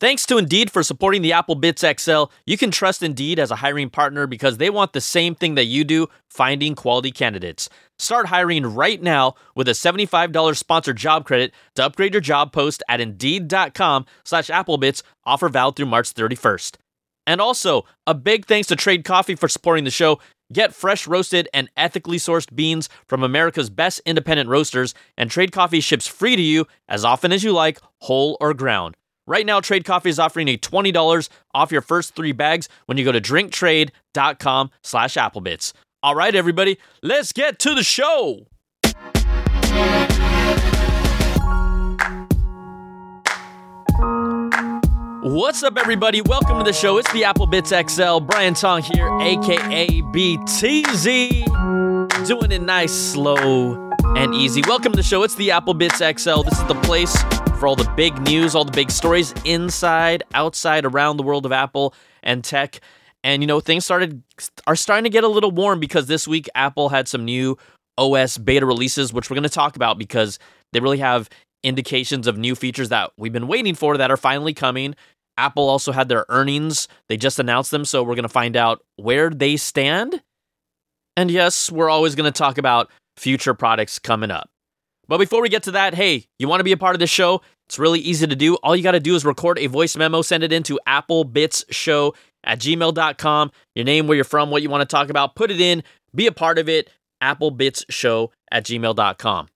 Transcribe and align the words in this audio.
Thanks 0.00 0.26
to 0.26 0.38
Indeed 0.38 0.70
for 0.70 0.84
supporting 0.84 1.22
the 1.22 1.32
Apple 1.32 1.56
Bits 1.56 1.82
XL. 1.82 2.26
You 2.46 2.56
can 2.56 2.70
trust 2.70 3.02
Indeed 3.02 3.40
as 3.40 3.50
a 3.50 3.56
hiring 3.56 3.90
partner 3.90 4.28
because 4.28 4.58
they 4.58 4.70
want 4.70 4.92
the 4.92 5.00
same 5.00 5.34
thing 5.34 5.56
that 5.56 5.64
you 5.64 5.82
do, 5.82 6.06
finding 6.30 6.76
quality 6.76 7.10
candidates. 7.10 7.68
Start 7.98 8.26
hiring 8.26 8.64
right 8.64 9.02
now 9.02 9.34
with 9.56 9.66
a 9.66 9.72
$75 9.72 10.56
sponsored 10.56 10.98
job 10.98 11.24
credit 11.24 11.52
to 11.74 11.84
upgrade 11.84 12.14
your 12.14 12.20
job 12.20 12.52
post 12.52 12.80
at 12.88 13.00
Indeed.com 13.00 14.06
slash 14.24 14.46
AppleBits. 14.50 15.02
Offer 15.26 15.48
valid 15.48 15.74
through 15.74 15.86
March 15.86 16.14
31st. 16.14 16.76
And 17.26 17.40
also, 17.40 17.84
a 18.06 18.14
big 18.14 18.46
thanks 18.46 18.68
to 18.68 18.76
Trade 18.76 19.04
Coffee 19.04 19.34
for 19.34 19.48
supporting 19.48 19.82
the 19.82 19.90
show. 19.90 20.20
Get 20.52 20.72
fresh 20.72 21.08
roasted 21.08 21.48
and 21.52 21.68
ethically 21.76 22.18
sourced 22.18 22.54
beans 22.54 22.88
from 23.08 23.24
America's 23.24 23.68
best 23.68 24.00
independent 24.06 24.48
roasters, 24.48 24.94
and 25.16 25.28
Trade 25.28 25.50
Coffee 25.50 25.80
ships 25.80 26.06
free 26.06 26.36
to 26.36 26.42
you 26.42 26.68
as 26.88 27.04
often 27.04 27.32
as 27.32 27.42
you 27.42 27.52
like, 27.52 27.80
whole 28.02 28.36
or 28.40 28.54
ground. 28.54 28.96
Right 29.28 29.44
now, 29.44 29.60
Trade 29.60 29.84
Coffee 29.84 30.08
is 30.08 30.18
offering 30.18 30.48
a 30.48 30.56
$20 30.56 31.28
off 31.52 31.70
your 31.70 31.82
first 31.82 32.14
three 32.14 32.32
bags 32.32 32.66
when 32.86 32.96
you 32.96 33.04
go 33.04 33.12
to 33.12 33.20
drinktrade.com 33.20 34.70
slash 34.82 35.16
applebits. 35.16 35.74
All 36.02 36.14
right, 36.14 36.34
everybody, 36.34 36.78
let's 37.02 37.32
get 37.32 37.58
to 37.58 37.74
the 37.74 37.82
show. 37.82 38.46
What's 45.20 45.62
up, 45.62 45.76
everybody? 45.76 46.22
Welcome 46.22 46.56
to 46.56 46.64
the 46.64 46.72
show. 46.72 46.96
It's 46.96 47.12
the 47.12 47.24
Apple 47.24 47.46
Bits 47.46 47.68
XL. 47.68 48.20
Brian 48.20 48.54
Tong 48.54 48.80
here, 48.80 49.08
aka 49.20 49.88
BTZ. 50.00 51.44
Doing 52.26 52.52
it 52.52 52.62
nice, 52.62 52.94
slow, 52.94 53.90
and 54.16 54.34
easy. 54.34 54.62
Welcome 54.66 54.92
to 54.92 54.96
the 54.96 55.02
show. 55.02 55.22
It's 55.22 55.34
the 55.34 55.50
Apple 55.50 55.74
Bits 55.74 55.98
XL. 55.98 56.44
This 56.44 56.58
is 56.58 56.64
the 56.64 56.80
place 56.82 57.14
for 57.58 57.66
all 57.66 57.74
the 57.74 57.90
big 57.96 58.16
news, 58.22 58.54
all 58.54 58.64
the 58.64 58.72
big 58.72 58.90
stories 58.90 59.34
inside, 59.44 60.22
outside, 60.32 60.84
around 60.84 61.16
the 61.16 61.22
world 61.24 61.44
of 61.44 61.50
Apple 61.50 61.92
and 62.22 62.44
tech. 62.44 62.80
And 63.24 63.42
you 63.42 63.46
know, 63.46 63.58
things 63.60 63.84
started 63.84 64.22
are 64.66 64.76
starting 64.76 65.04
to 65.04 65.10
get 65.10 65.24
a 65.24 65.28
little 65.28 65.50
warm 65.50 65.80
because 65.80 66.06
this 66.06 66.28
week 66.28 66.48
Apple 66.54 66.88
had 66.88 67.08
some 67.08 67.24
new 67.24 67.58
OS 67.96 68.38
beta 68.38 68.64
releases, 68.64 69.12
which 69.12 69.28
we're 69.28 69.34
going 69.34 69.42
to 69.42 69.48
talk 69.48 69.74
about 69.74 69.98
because 69.98 70.38
they 70.72 70.80
really 70.80 70.98
have 70.98 71.28
indications 71.64 72.28
of 72.28 72.38
new 72.38 72.54
features 72.54 72.90
that 72.90 73.10
we've 73.18 73.32
been 73.32 73.48
waiting 73.48 73.74
for 73.74 73.96
that 73.96 74.10
are 74.10 74.16
finally 74.16 74.54
coming. 74.54 74.94
Apple 75.36 75.68
also 75.68 75.90
had 75.90 76.08
their 76.08 76.26
earnings. 76.28 76.86
They 77.08 77.16
just 77.16 77.40
announced 77.40 77.72
them, 77.72 77.84
so 77.84 78.02
we're 78.02 78.14
going 78.14 78.22
to 78.22 78.28
find 78.28 78.56
out 78.56 78.82
where 78.96 79.30
they 79.30 79.56
stand. 79.56 80.22
And 81.16 81.30
yes, 81.30 81.72
we're 81.72 81.90
always 81.90 82.14
going 82.14 82.32
to 82.32 82.36
talk 82.36 82.58
about 82.58 82.88
future 83.16 83.54
products 83.54 83.98
coming 83.98 84.30
up. 84.30 84.48
But 85.08 85.18
before 85.18 85.40
we 85.42 85.48
get 85.48 85.64
to 85.64 85.72
that, 85.72 85.94
hey, 85.94 86.26
you 86.38 86.46
want 86.46 86.60
to 86.60 86.64
be 86.64 86.72
a 86.72 86.76
part 86.76 86.94
of 86.94 87.00
this 87.00 87.10
show? 87.10 87.40
It's 87.68 87.78
really 87.78 88.00
easy 88.00 88.26
to 88.26 88.34
do. 88.34 88.54
All 88.56 88.74
you 88.74 88.82
got 88.82 88.92
to 88.92 89.00
do 89.00 89.14
is 89.14 89.26
record 89.26 89.58
a 89.58 89.66
voice 89.66 89.94
memo, 89.94 90.22
send 90.22 90.42
it 90.42 90.52
into 90.52 90.78
applebitsshow 90.86 92.14
at 92.44 92.60
gmail.com, 92.60 93.52
your 93.74 93.84
name, 93.84 94.06
where 94.06 94.14
you're 94.14 94.24
from, 94.24 94.50
what 94.50 94.62
you 94.62 94.70
want 94.70 94.88
to 94.88 94.96
talk 94.96 95.10
about, 95.10 95.34
put 95.34 95.50
it 95.50 95.60
in, 95.60 95.82
be 96.14 96.26
a 96.26 96.32
part 96.32 96.58
of 96.58 96.68
it, 96.68 96.88
applebitsshow 97.22 98.28
at 98.50 98.64
gmail.com. 98.64 99.48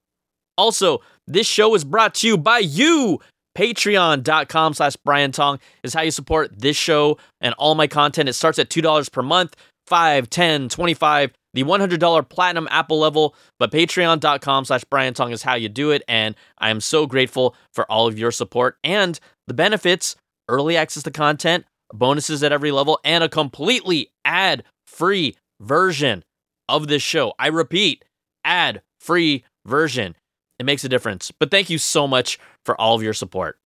Also, 0.59 1.01
this 1.27 1.47
show 1.47 1.75
is 1.75 1.85
brought 1.85 2.15
to 2.17 2.27
you 2.27 2.37
by 2.37 2.59
you. 2.59 3.19
Patreon.com 3.57 4.75
slash 4.75 4.97
Brian 4.97 5.33
Tong 5.33 5.59
is 5.83 5.95
how 5.95 6.03
you 6.03 6.11
support 6.11 6.59
this 6.59 6.77
show 6.77 7.19
and 7.41 7.55
all 7.59 7.75
my 7.75 7.87
content. 7.87 8.29
It 8.29 8.35
starts 8.35 8.59
at 8.59 8.69
$2 8.69 9.13
per 9.13 9.23
month, 9.23 9.57
5 9.87 10.29
10 10.29 10.69
25 10.69 11.33
the 11.55 11.64
$100 11.64 12.28
platinum 12.28 12.69
Apple 12.70 12.98
level, 12.98 13.34
but 13.58 13.70
patreon.com 13.70 14.64
slash 14.64 14.84
Brian 14.84 15.14
Tong 15.14 15.33
is 15.33 15.42
how 15.42 15.55
you 15.55 15.69
do 15.69 15.91
it. 15.91 16.03
And 16.08 16.34
I 16.58 16.70
am 16.70 16.81
so 16.81 17.06
grateful 17.06 17.55
for 17.72 17.91
all 17.91 18.06
of 18.06 18.19
your 18.19 18.31
support 18.31 18.77
and 18.83 19.19
the 19.47 19.55
benefits 19.55 20.17
early 20.48 20.77
access 20.77 21.03
to 21.05 21.11
content, 21.11 21.64
bonuses 21.92 22.42
at 22.42 22.53
every 22.53 22.70
level, 22.70 22.98
and 23.05 23.23
a 23.23 23.28
completely 23.28 24.11
ad 24.25 24.64
free 24.86 25.36
version 25.61 26.25
of 26.69 26.89
this 26.89 27.03
show. 27.03 27.33
I 27.39 27.48
repeat, 27.48 28.05
ad 28.45 28.83
free 29.01 29.45
version. 29.67 30.17
It 30.58 30.67
makes 30.67 30.85
a 30.85 30.89
difference. 30.89 31.30
But 31.30 31.51
thank 31.51 31.70
you 31.70 31.79
so 31.79 32.07
much 32.07 32.39
for 32.64 32.80
all 32.80 32.95
of 32.95 33.02
your 33.02 33.14
support. 33.14 33.58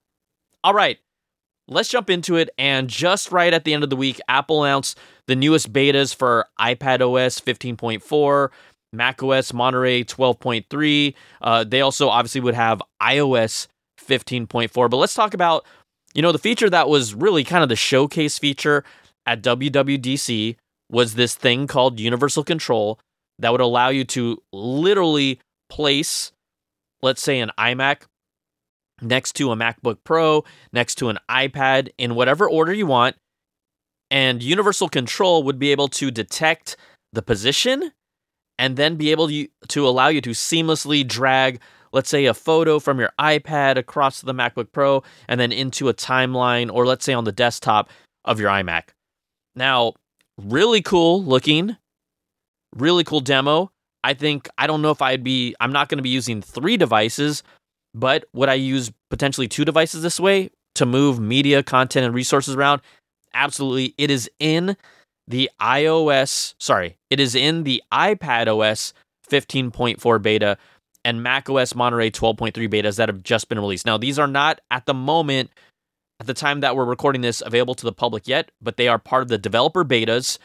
All 0.63 0.74
right, 0.74 0.97
let's 1.68 1.90
jump 1.90 2.09
into 2.09 2.36
it. 2.36 2.50
And 2.58 2.90
just 2.90 3.31
right 3.31 3.53
at 3.53 3.64
the 3.64 3.74
end 3.74 3.84
of 3.84 3.90
the 3.90 3.96
week, 3.96 4.20
Apple 4.28 4.64
announced 4.64 4.98
the 5.28 5.36
newest 5.36 5.72
betas 5.72 6.16
for 6.16 6.46
iPad 6.59 7.02
OS 7.02 7.40
15.4, 7.40 8.50
Mac 8.94 9.22
OS 9.24 9.53
Monterey 9.53 10.04
12.3. 10.04 11.14
Uh, 11.42 11.64
they 11.64 11.81
also 11.81 12.09
obviously 12.09 12.42
would 12.42 12.56
have 12.56 12.81
iOS 13.02 13.68
15.4. 14.00 14.90
But 14.90 14.98
let's 14.98 15.14
talk 15.14 15.34
about, 15.34 15.66
you 16.14 16.22
know, 16.22 16.31
the 16.31 16.40
feature 16.40 16.70
that 16.70 16.90
was 16.90 17.14
really 17.14 17.44
kind 17.44 17.64
of 17.64 17.70
the 17.70 17.75
showcase 17.75 18.38
feature 18.38 18.84
at 19.25 19.42
WWDC 19.42 20.56
was 20.90 21.16
this 21.16 21.36
thing 21.36 21.68
called 21.68 22.00
Universal 22.00 22.44
Control 22.44 23.00
that 23.40 23.52
would 23.52 23.62
allow 23.62 23.90
you 23.90 24.04
to 24.06 24.42
literally 24.54 25.40
place, 25.70 26.31
let's 27.02 27.22
say, 27.22 27.40
an 27.40 27.52
iMac 27.58 28.04
next 29.01 29.33
to 29.33 29.51
a 29.51 29.56
MacBook 29.56 29.97
Pro, 30.03 30.44
next 30.72 30.95
to 30.95 31.09
an 31.09 31.19
iPad 31.29 31.89
in 31.97 32.16
whatever 32.16 32.50
order 32.50 32.73
you 32.73 32.85
want. 32.85 33.16
And 34.11 34.41
Universal 34.41 34.89
Control 34.89 35.44
would 35.44 35.59
be 35.59 35.72
able 35.72 35.88
to 35.89 36.11
detect 36.11 36.78
the 37.11 37.22
position 37.22 37.91
and 38.57 38.78
then 38.78 38.95
be 38.95 39.11
able 39.11 39.28
to, 39.28 39.47
to 39.69 39.88
allow 39.88 40.07
you 40.07 40.22
to 40.22 40.29
seamlessly 40.29 41.06
drag, 41.06 41.59
let's 41.91 42.09
say, 42.09 42.25
a 42.25 42.33
photo 42.33 42.79
from 42.79 43.00
your 43.00 43.11
iPad 43.19 43.78
across 43.78 44.22
the 44.22 44.33
MacBook 44.33 44.72
Pro 44.72 45.03
and 45.27 45.39
then 45.39 45.51
into 45.51 45.89
a 45.89 45.94
timeline 45.94 46.72
or 46.72 46.85
let's 46.85 47.03
say 47.03 47.13
on 47.13 47.25
the 47.25 47.31
desktop 47.31 47.89
of 48.23 48.39
your 48.39 48.50
iMac. 48.50 48.89
Now, 49.56 49.94
really 50.38 50.81
cool 50.81 51.23
looking, 51.23 51.77
really 52.75 53.03
cool 53.03 53.22
demo. 53.22 53.72
I 54.03 54.13
think, 54.13 54.47
I 54.57 54.67
don't 54.67 54.81
know 54.81 54.91
if 54.91 55.01
I'd 55.01 55.23
be, 55.23 55.56
I'm 55.59 55.72
not 55.72 55.89
going 55.89 55.97
to 55.97 56.03
be 56.03 56.09
using 56.09 56.41
three 56.41 56.77
devices, 56.77 57.41
but 57.95 58.25
would 58.33 58.50
I 58.50 58.56
use 58.56 58.91
potentially 59.09 59.47
two 59.47 59.66
devices 59.66 60.03
this 60.03 60.19
way 60.19 60.51
to 60.75 60.85
move 60.85 61.19
media, 61.19 61.63
content, 61.63 62.06
and 62.06 62.13
resources 62.13 62.53
around? 62.53 62.81
Absolutely. 63.33 63.95
It 63.97 64.11
is 64.11 64.29
in 64.39 64.75
the 65.28 65.50
iOS, 65.59 66.53
sorry, 66.59 66.97
it 67.09 67.19
is 67.19 67.33
in 67.33 67.63
the 67.63 67.81
iPad 67.91 68.47
OS 68.47 68.94
15.4 69.31 70.22
beta 70.22 70.57
and 71.03 71.23
Mac 71.23 71.50
OS 71.50 71.73
Monterey 71.73 72.11
12.3 72.11 72.53
betas 72.69 72.97
that 72.97 73.09
have 73.09 73.23
just 73.23 73.47
been 73.47 73.59
released. 73.59 73.85
Now, 73.85 73.97
these 73.97 74.19
are 74.19 74.27
not 74.27 74.59
at 74.69 74.85
the 74.85 74.94
moment, 74.94 75.51
at 76.19 76.27
the 76.27 76.33
time 76.33 76.59
that 76.59 76.75
we're 76.75 76.85
recording 76.85 77.22
this, 77.22 77.41
available 77.45 77.75
to 77.75 77.85
the 77.85 77.94
public 77.94 78.27
yet, 78.27 78.51
but 78.62 78.77
they 78.77 78.88
are 78.88 79.00
part 79.00 79.22
of 79.22 79.29
the 79.29 79.38
developer 79.38 79.85
betas. 79.85 80.38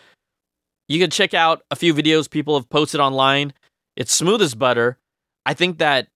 You 0.89 0.99
can 1.01 1.11
check 1.11 1.35
out 1.35 1.63
a 1.71 1.77
few 1.77 1.95
videos 1.95 2.31
people 2.31 2.57
have 2.57 2.69
posted 2.69 3.01
online. 3.01 3.53
It's 3.97 4.15
smooth 4.15 4.43
as 4.43 4.55
butter. 4.55 4.99
I 5.45 5.55
think 5.55 5.79
that 5.79 6.09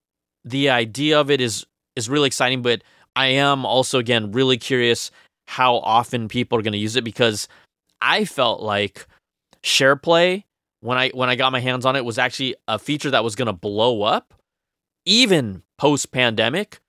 the 0.44 0.70
idea 0.70 1.20
of 1.20 1.30
it 1.30 1.40
is 1.40 1.66
is 1.96 2.08
really 2.08 2.26
exciting, 2.26 2.62
but 2.62 2.82
I 3.16 3.26
am 3.26 3.64
also 3.64 3.98
again 3.98 4.32
really 4.32 4.58
curious 4.58 5.10
how 5.46 5.76
often 5.76 6.28
people 6.28 6.58
are 6.58 6.62
going 6.62 6.72
to 6.72 6.78
use 6.78 6.96
it 6.96 7.04
because 7.04 7.48
I 8.00 8.24
felt 8.24 8.62
like 8.62 9.06
SharePlay 9.62 10.44
when 10.80 10.98
I 10.98 11.10
when 11.10 11.28
I 11.28 11.36
got 11.36 11.52
my 11.52 11.60
hands 11.60 11.86
on 11.86 11.96
it 11.96 12.04
was 12.04 12.18
actually 12.18 12.54
a 12.68 12.78
feature 12.78 13.10
that 13.10 13.24
was 13.24 13.36
going 13.36 13.46
to 13.46 13.52
blow 13.52 14.02
up 14.02 14.34
even 15.06 15.62
post 15.78 16.12
pandemic, 16.12 16.80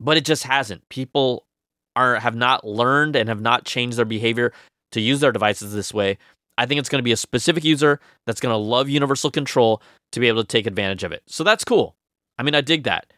but 0.00 0.16
it 0.16 0.24
just 0.24 0.44
hasn't. 0.44 0.88
People 0.88 1.46
are 1.94 2.16
have 2.16 2.36
not 2.36 2.66
learned 2.66 3.16
and 3.16 3.28
have 3.28 3.40
not 3.40 3.64
changed 3.64 3.96
their 3.96 4.04
behavior 4.04 4.52
to 4.92 5.00
use 5.00 5.20
their 5.20 5.32
devices 5.32 5.72
this 5.72 5.92
way. 5.94 6.18
I 6.58 6.66
think 6.66 6.78
it's 6.78 6.88
going 6.88 7.00
to 7.00 7.04
be 7.04 7.12
a 7.12 7.16
specific 7.16 7.64
user 7.64 8.00
that's 8.26 8.40
going 8.40 8.52
to 8.52 8.56
love 8.56 8.88
universal 8.88 9.30
control 9.30 9.82
to 10.12 10.20
be 10.20 10.28
able 10.28 10.42
to 10.42 10.48
take 10.48 10.66
advantage 10.66 11.04
of 11.04 11.12
it. 11.12 11.22
So 11.26 11.44
that's 11.44 11.64
cool. 11.64 11.96
I 12.38 12.42
mean, 12.42 12.54
I 12.54 12.60
dig 12.60 12.84
that. 12.84 13.12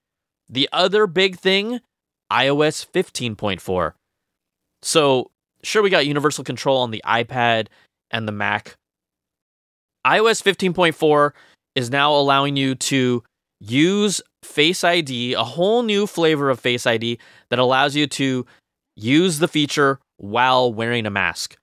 The 0.48 0.68
other 0.72 1.06
big 1.06 1.36
thing, 1.38 1.80
iOS 2.32 2.86
15.4. 2.86 3.92
So, 4.82 5.31
sure, 5.62 5.82
we 5.82 5.90
got 5.90 6.06
universal 6.06 6.44
control 6.44 6.78
on 6.78 6.90
the 6.90 7.02
iPad 7.04 7.69
and 8.10 8.26
the 8.26 8.32
Mac. 8.32 8.76
iOS 10.06 10.43
15.4 10.43 11.32
is 11.75 11.90
now 11.90 12.12
allowing 12.12 12.56
you 12.56 12.75
to 12.75 13.22
use 13.60 14.20
Face 14.44 14.84
ID, 14.84 15.34
a 15.34 15.43
whole 15.43 15.82
new 15.82 16.06
flavor 16.06 16.48
of 16.48 16.60
Face 16.60 16.87
ID 16.87 17.19
that 17.50 17.58
allows 17.58 17.96
you 17.96 18.06
to 18.06 18.46
use 18.96 19.40
the 19.40 19.48
feature 19.48 19.98
while 20.16 20.72
wearing 20.72 21.06
a 21.06 21.10
mask. 21.10 21.56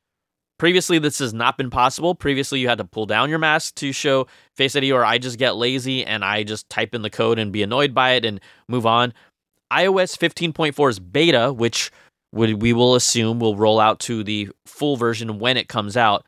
Previously, 0.58 1.00
this 1.00 1.20
has 1.20 1.34
not 1.34 1.58
been 1.58 1.70
possible. 1.70 2.16
Previously, 2.16 2.60
you 2.62 2.70
had 2.70 2.78
to 2.78 2.86
pull 2.86 3.06
down 3.06 3.30
your 3.30 3.40
mask 3.40 3.76
to 3.76 3.92
show 3.92 4.28
Face 4.56 4.76
ID, 4.76 4.92
or 4.92 5.04
I 5.04 5.18
just 5.18 5.38
get 5.38 5.58
lazy 5.58 6.06
and 6.06 6.24
I 6.24 6.44
just 6.44 6.70
type 6.70 6.96
in 6.96 7.02
the 7.02 7.10
code 7.10 7.40
and 7.40 7.52
be 7.52 7.62
annoyed 7.62 7.94
by 7.94 8.12
it 8.12 8.24
and 8.24 8.40
move 8.70 8.86
on. 8.86 9.14
iOS 9.72 10.18
15.4's 10.18 11.00
beta, 11.00 11.52
which 11.52 11.92
we 12.32 12.74
will 12.74 12.96
assume 12.96 13.40
will 13.40 13.58
roll 13.58 13.80
out 13.80 14.00
to 14.02 14.24
the 14.24 14.50
full 14.66 14.96
version 14.96 15.40
when 15.40 15.58
it 15.58 15.68
comes 15.68 15.98
out, 15.98 16.26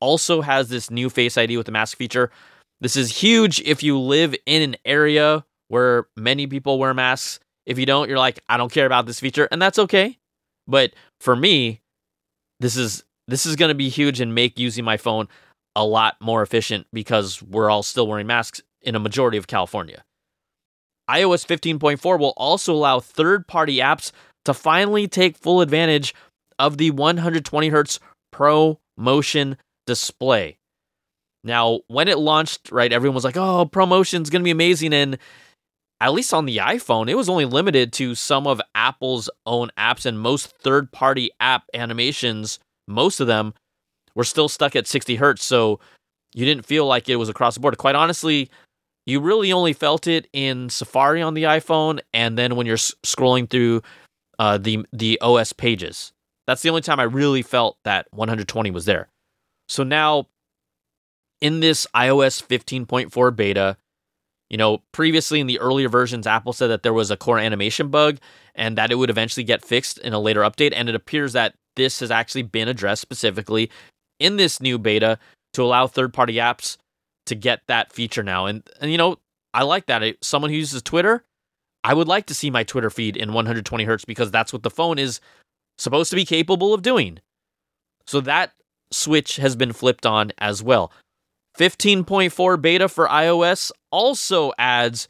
also 0.00 0.42
has 0.42 0.68
this 0.68 0.90
new 0.90 1.08
Face 1.08 1.38
ID 1.38 1.56
with 1.56 1.66
the 1.66 1.72
mask 1.72 1.96
feature. 1.96 2.30
This 2.80 2.96
is 2.96 3.22
huge 3.22 3.60
if 3.60 3.82
you 3.82 3.98
live 3.98 4.34
in 4.46 4.62
an 4.62 4.76
area 4.84 5.44
where 5.68 6.06
many 6.16 6.46
people 6.46 6.78
wear 6.78 6.94
masks. 6.94 7.40
If 7.66 7.78
you 7.78 7.86
don't, 7.86 8.08
you're 8.08 8.18
like, 8.18 8.40
I 8.48 8.56
don't 8.56 8.72
care 8.72 8.86
about 8.86 9.06
this 9.06 9.20
feature, 9.20 9.48
and 9.50 9.60
that's 9.60 9.78
okay. 9.78 10.18
But 10.66 10.92
for 11.20 11.34
me, 11.34 11.80
this 12.60 12.76
is 12.76 13.04
this 13.28 13.46
is 13.46 13.54
going 13.54 13.68
to 13.68 13.74
be 13.74 13.88
huge 13.88 14.20
and 14.20 14.34
make 14.34 14.58
using 14.58 14.84
my 14.84 14.96
phone 14.96 15.28
a 15.76 15.84
lot 15.84 16.16
more 16.20 16.42
efficient 16.42 16.86
because 16.92 17.40
we're 17.42 17.70
all 17.70 17.84
still 17.84 18.08
wearing 18.08 18.26
masks 18.26 18.60
in 18.82 18.96
a 18.96 18.98
majority 18.98 19.38
of 19.38 19.46
California. 19.46 20.02
iOS 21.08 21.46
15.4 21.46 22.18
will 22.18 22.34
also 22.36 22.72
allow 22.72 22.98
third-party 22.98 23.76
apps 23.76 24.10
to 24.44 24.52
finally 24.52 25.06
take 25.06 25.36
full 25.36 25.60
advantage 25.60 26.14
of 26.58 26.78
the 26.78 26.90
120 26.90 27.68
hertz 27.68 28.00
Pro 28.32 28.80
Motion 28.96 29.56
display. 29.86 30.58
Now, 31.44 31.80
when 31.86 32.08
it 32.08 32.18
launched, 32.18 32.70
right, 32.72 32.92
everyone 32.92 33.14
was 33.14 33.24
like, 33.24 33.36
"Oh, 33.36 33.64
ProMotion's 33.66 34.28
going 34.28 34.42
to 34.42 34.44
be 34.44 34.50
amazing." 34.50 34.92
And 34.92 35.18
at 36.00 36.12
least 36.12 36.34
on 36.34 36.46
the 36.46 36.58
iPhone, 36.58 37.08
it 37.08 37.14
was 37.14 37.28
only 37.28 37.44
limited 37.44 37.92
to 37.94 38.14
some 38.14 38.46
of 38.46 38.60
Apple's 38.74 39.30
own 39.46 39.70
apps 39.78 40.04
and 40.04 40.20
most 40.20 40.48
third-party 40.48 41.30
app 41.40 41.64
animations. 41.74 42.58
Most 42.88 43.20
of 43.20 43.26
them 43.26 43.54
were 44.14 44.24
still 44.24 44.48
stuck 44.48 44.74
at 44.74 44.86
60 44.86 45.16
hertz, 45.16 45.44
so 45.44 45.80
you 46.34 46.44
didn't 46.44 46.66
feel 46.66 46.86
like 46.86 47.08
it 47.08 47.16
was 47.16 47.28
across 47.28 47.54
the 47.54 47.60
board. 47.60 47.76
Quite 47.78 47.94
honestly, 47.94 48.50
you 49.06 49.20
really 49.20 49.52
only 49.52 49.72
felt 49.72 50.06
it 50.06 50.28
in 50.32 50.68
Safari 50.68 51.22
on 51.22 51.34
the 51.34 51.44
iPhone, 51.44 52.00
and 52.12 52.36
then 52.36 52.56
when 52.56 52.66
you're 52.66 52.74
s- 52.74 52.94
scrolling 53.04 53.48
through 53.48 53.82
uh, 54.38 54.58
the 54.58 54.84
the 54.92 55.18
OS 55.20 55.52
pages. 55.52 56.12
That's 56.46 56.62
the 56.62 56.70
only 56.70 56.80
time 56.80 57.00
I 57.00 57.04
really 57.04 57.42
felt 57.42 57.76
that 57.84 58.06
120 58.10 58.70
was 58.70 58.86
there. 58.86 59.08
So 59.68 59.82
now 59.82 60.26
in 61.40 61.60
this 61.60 61.86
iOS 61.94 62.42
15.4 62.42 63.36
beta, 63.36 63.76
you 64.48 64.56
know, 64.56 64.82
previously 64.92 65.40
in 65.40 65.46
the 65.46 65.58
earlier 65.58 65.88
versions, 65.88 66.26
Apple 66.26 66.52
said 66.54 66.68
that 66.68 66.82
there 66.82 66.94
was 66.94 67.10
a 67.10 67.16
core 67.16 67.38
animation 67.38 67.88
bug 67.88 68.18
and 68.54 68.78
that 68.78 68.90
it 68.90 68.94
would 68.94 69.10
eventually 69.10 69.44
get 69.44 69.64
fixed 69.64 69.98
in 69.98 70.14
a 70.14 70.18
later 70.20 70.40
update. 70.40 70.72
And 70.74 70.88
it 70.88 70.94
appears 70.94 71.34
that 71.34 71.54
this 71.78 72.00
has 72.00 72.10
actually 72.10 72.42
been 72.42 72.68
addressed 72.68 73.00
specifically 73.00 73.70
in 74.20 74.36
this 74.36 74.60
new 74.60 74.78
beta 74.78 75.18
to 75.54 75.62
allow 75.62 75.86
third 75.86 76.12
party 76.12 76.34
apps 76.34 76.76
to 77.26 77.34
get 77.34 77.62
that 77.68 77.92
feature 77.92 78.22
now. 78.22 78.44
And, 78.46 78.68
and 78.80 78.90
you 78.90 78.98
know, 78.98 79.16
I 79.54 79.62
like 79.62 79.86
that. 79.86 80.02
Someone 80.22 80.50
who 80.50 80.56
uses 80.56 80.82
Twitter, 80.82 81.24
I 81.84 81.94
would 81.94 82.08
like 82.08 82.26
to 82.26 82.34
see 82.34 82.50
my 82.50 82.64
Twitter 82.64 82.90
feed 82.90 83.16
in 83.16 83.32
120 83.32 83.84
hertz 83.84 84.04
because 84.04 84.30
that's 84.30 84.52
what 84.52 84.62
the 84.62 84.70
phone 84.70 84.98
is 84.98 85.20
supposed 85.78 86.10
to 86.10 86.16
be 86.16 86.24
capable 86.24 86.74
of 86.74 86.82
doing. 86.82 87.20
So 88.06 88.20
that 88.20 88.52
switch 88.90 89.36
has 89.36 89.56
been 89.56 89.72
flipped 89.72 90.04
on 90.04 90.32
as 90.38 90.62
well. 90.62 90.92
15.4 91.58 92.60
beta 92.60 92.88
for 92.88 93.08
iOS 93.08 93.72
also 93.90 94.52
adds 94.58 95.08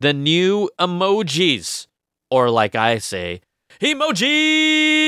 the 0.00 0.12
new 0.12 0.70
emojis, 0.78 1.86
or 2.30 2.50
like 2.50 2.74
I 2.74 2.98
say, 2.98 3.40
emojis. 3.80 5.07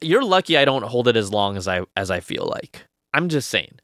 You're 0.00 0.24
lucky 0.24 0.56
I 0.56 0.64
don't 0.64 0.84
hold 0.84 1.08
it 1.08 1.16
as 1.16 1.32
long 1.32 1.56
as 1.56 1.68
I 1.68 1.82
as 1.96 2.10
I 2.10 2.20
feel 2.20 2.46
like. 2.46 2.84
I'm 3.12 3.28
just 3.28 3.48
saying. 3.48 3.78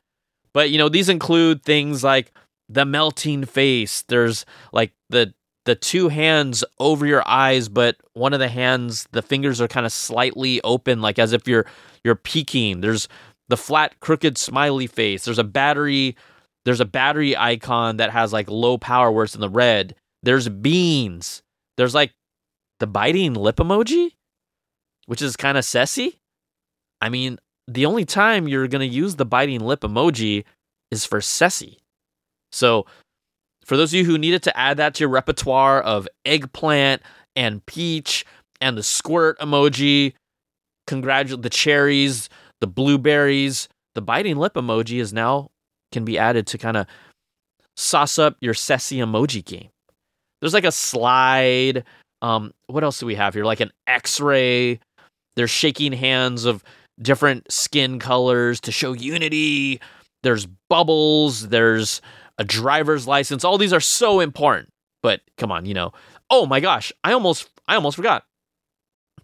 But 0.53 0.71
you 0.71 0.79
know, 0.79 0.89
these 0.89 1.09
include 1.09 1.63
things 1.63 2.03
like 2.03 2.33
the 2.69 2.85
melting 2.85 3.45
face. 3.45 4.03
There's 4.09 4.47
like 4.73 4.93
the 5.11 5.35
the 5.67 5.75
two 5.75 6.09
hands 6.09 6.65
over 6.79 7.05
your 7.05 7.27
eyes, 7.29 7.69
but 7.69 7.97
one 8.15 8.33
of 8.33 8.41
the 8.41 8.49
hands, 8.49 9.07
the 9.11 9.21
fingers 9.21 9.61
are 9.61 9.69
kind 9.69 9.85
of 9.85 9.93
slightly 9.93 10.61
open, 10.63 11.03
like 11.03 11.19
as 11.19 11.33
if 11.33 11.47
you're 11.47 11.67
you're 12.05 12.15
peeking. 12.15 12.81
There's 12.81 13.09
the 13.49 13.57
flat, 13.57 14.01
crooked, 14.01 14.39
smiley 14.39 14.87
face. 14.87 15.25
There's 15.25 15.39
a 15.39 15.45
battery. 15.45 16.17
There's 16.65 16.81
a 16.81 16.85
battery 16.87 17.37
icon 17.37 17.99
that 17.99 18.11
has 18.11 18.33
like 18.33 18.51
low 18.51 18.79
power 18.79 19.11
where 19.11 19.25
it's 19.25 19.35
in 19.35 19.41
the 19.41 19.51
red. 19.51 19.95
There's 20.23 20.49
beans. 20.49 21.43
There's 21.77 21.95
like 21.95 22.13
the 22.81 22.87
biting 22.87 23.35
lip 23.35 23.57
emoji, 23.57 24.13
which 25.07 25.23
is 25.23 25.37
kind 25.37 25.59
of 25.59 25.65
sassy. 25.65 26.19
I 27.01 27.09
mean, 27.09 27.39
the 27.69 27.87
only 27.87 28.05
time 28.05 28.49
you're 28.49 28.69
gonna 28.69 28.85
use 28.85 29.17
the 29.17 29.27
biting 29.27 29.61
lip 29.61 29.81
emoji 29.81 30.45
is 30.91 31.05
for 31.05 31.21
sassy. 31.21 31.79
So, 32.53 32.87
for 33.65 33.77
those 33.77 33.93
of 33.93 33.99
you 33.99 34.05
who 34.05 34.19
needed 34.19 34.43
to 34.45 34.57
add 34.57 34.77
that 34.77 34.95
to 34.95 35.01
your 35.01 35.09
repertoire 35.09 35.81
of 35.81 36.09
eggplant 36.25 37.03
and 37.35 37.65
peach 37.67 38.25
and 38.61 38.79
the 38.79 38.83
squirt 38.83 39.39
emoji, 39.41 40.13
congratulate 40.87 41.43
the 41.43 41.51
cherries, 41.51 42.29
the 42.61 42.69
blueberries, 42.69 43.69
the 43.95 44.03
biting 44.03 44.37
lip 44.37 44.55
emoji 44.55 45.01
is 45.01 45.13
now 45.13 45.51
can 45.93 46.05
be 46.05 46.19
added 46.19 46.47
to 46.49 46.59
kind 46.59 46.77
of 46.77 46.87
sauce 47.77 48.19
up 48.19 48.37
your 48.41 48.55
sassy 48.55 48.99
emoji 48.99 49.45
game. 49.45 49.71
There's 50.41 50.55
like 50.55 50.65
a 50.65 50.73
slide. 50.73 51.85
Um, 52.23 52.53
what 52.67 52.85
else 52.85 52.99
do 52.99 53.07
we 53.07 53.15
have 53.15 53.35
here? 53.35 53.45
Like 53.45 53.61
an 53.61 53.73
X-ray. 53.87 54.81
There's 55.37 55.51
shaking 55.51 55.93
hands 55.93 56.45
of 56.45 56.65
different 57.01 57.51
skin 57.53 57.99
colors 57.99 58.61
to 58.63 58.73
show 58.73 58.93
unity. 58.93 59.81
There's 60.23 60.47
bubbles. 60.71 61.49
There's 61.49 62.01
a 62.39 62.45
driver's 62.45 63.07
license. 63.07 63.45
All 63.45 63.59
these 63.59 63.73
are 63.73 63.81
so 63.81 64.21
important. 64.21 64.69
But 65.03 65.21
come 65.37 65.53
on, 65.53 65.67
you 65.67 65.75
know. 65.75 65.93
Oh 66.31 66.47
my 66.47 66.61
gosh, 66.61 66.93
I 67.05 67.13
almost 67.13 67.49
I 67.69 67.75
almost 67.75 67.97
forgot. 67.97 68.25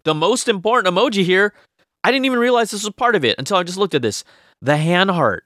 The 0.03 0.13
most 0.13 0.47
important 0.47 0.93
emoji 0.93 1.23
here 1.23 1.53
I 2.03 2.11
didn't 2.11 2.25
even 2.25 2.39
realize 2.39 2.71
this 2.71 2.83
was 2.83 2.93
part 2.93 3.15
of 3.15 3.23
it 3.23 3.39
until 3.39 3.57
I 3.57 3.63
just 3.63 3.77
looked 3.77 3.95
at 3.95 4.01
this. 4.01 4.23
The 4.61 4.77
hand 4.77 5.11
heart. 5.11 5.45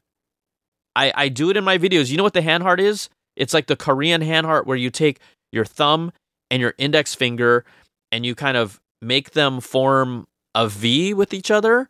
I, 0.95 1.13
I 1.15 1.29
do 1.29 1.49
it 1.51 1.57
in 1.57 1.63
my 1.63 1.77
videos. 1.77 2.09
You 2.09 2.17
know 2.17 2.23
what 2.23 2.33
the 2.33 2.41
hand 2.41 2.63
heart 2.63 2.79
is? 2.79 3.09
It's 3.35 3.53
like 3.53 3.67
the 3.67 3.75
Korean 3.75 4.21
hand 4.21 4.47
heart 4.47 4.65
where 4.65 4.77
you 4.77 4.89
take 4.89 5.19
your 5.51 5.65
thumb 5.65 6.11
and 6.49 6.61
your 6.61 6.73
index 6.77 7.15
finger 7.15 7.65
and 8.11 8.25
you 8.25 8.35
kind 8.35 8.57
of 8.57 8.79
make 9.01 9.31
them 9.31 9.59
form 9.59 10.27
a 10.55 10.67
V 10.67 11.13
with 11.13 11.33
each 11.33 11.51
other. 11.51 11.89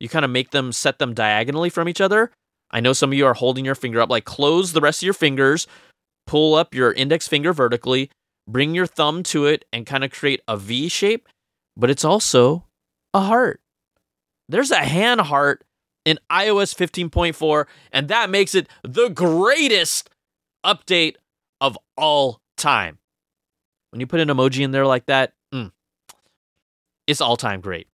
You 0.00 0.08
kind 0.08 0.24
of 0.24 0.30
make 0.30 0.50
them 0.50 0.72
set 0.72 0.98
them 0.98 1.14
diagonally 1.14 1.70
from 1.70 1.88
each 1.88 2.00
other. 2.00 2.30
I 2.70 2.80
know 2.80 2.92
some 2.92 3.10
of 3.10 3.14
you 3.14 3.26
are 3.26 3.34
holding 3.34 3.64
your 3.64 3.74
finger 3.74 4.00
up, 4.00 4.10
like 4.10 4.24
close 4.24 4.72
the 4.72 4.80
rest 4.80 5.02
of 5.02 5.06
your 5.06 5.14
fingers, 5.14 5.66
pull 6.26 6.54
up 6.54 6.74
your 6.74 6.92
index 6.92 7.28
finger 7.28 7.52
vertically, 7.52 8.10
bring 8.48 8.74
your 8.74 8.86
thumb 8.86 9.22
to 9.24 9.46
it, 9.46 9.64
and 9.72 9.86
kind 9.86 10.04
of 10.04 10.10
create 10.10 10.40
a 10.48 10.56
V 10.56 10.88
shape, 10.88 11.28
but 11.76 11.90
it's 11.90 12.04
also 12.04 12.64
a 13.14 13.20
heart. 13.20 13.60
There's 14.48 14.70
a 14.70 14.84
hand 14.84 15.22
heart 15.22 15.64
in 16.04 16.18
iOS 16.30 16.74
15.4, 16.74 17.66
and 17.92 18.08
that 18.08 18.30
makes 18.30 18.54
it 18.54 18.68
the 18.82 19.08
greatest 19.08 20.10
update 20.64 21.16
of 21.60 21.78
all 21.96 22.40
time. 22.56 22.98
When 23.90 24.00
you 24.00 24.06
put 24.06 24.20
an 24.20 24.28
emoji 24.28 24.60
in 24.60 24.70
there 24.70 24.86
like 24.86 25.06
that, 25.06 25.32
mm, 25.52 25.72
it's 27.06 27.20
all 27.20 27.36
time 27.36 27.60
great. 27.60 27.88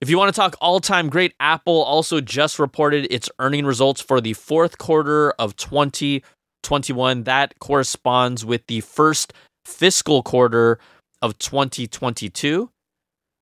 If 0.00 0.08
you 0.08 0.16
want 0.16 0.32
to 0.32 0.40
talk 0.40 0.54
all 0.60 0.78
time 0.78 1.08
great, 1.08 1.34
Apple 1.40 1.82
also 1.82 2.20
just 2.20 2.60
reported 2.60 3.08
its 3.10 3.28
earning 3.40 3.66
results 3.66 4.00
for 4.00 4.20
the 4.20 4.34
fourth 4.34 4.78
quarter 4.78 5.32
of 5.32 5.56
2021. 5.56 7.24
That 7.24 7.58
corresponds 7.58 8.44
with 8.44 8.64
the 8.68 8.80
first 8.80 9.32
fiscal 9.64 10.22
quarter 10.22 10.78
of 11.20 11.36
2022. 11.38 12.70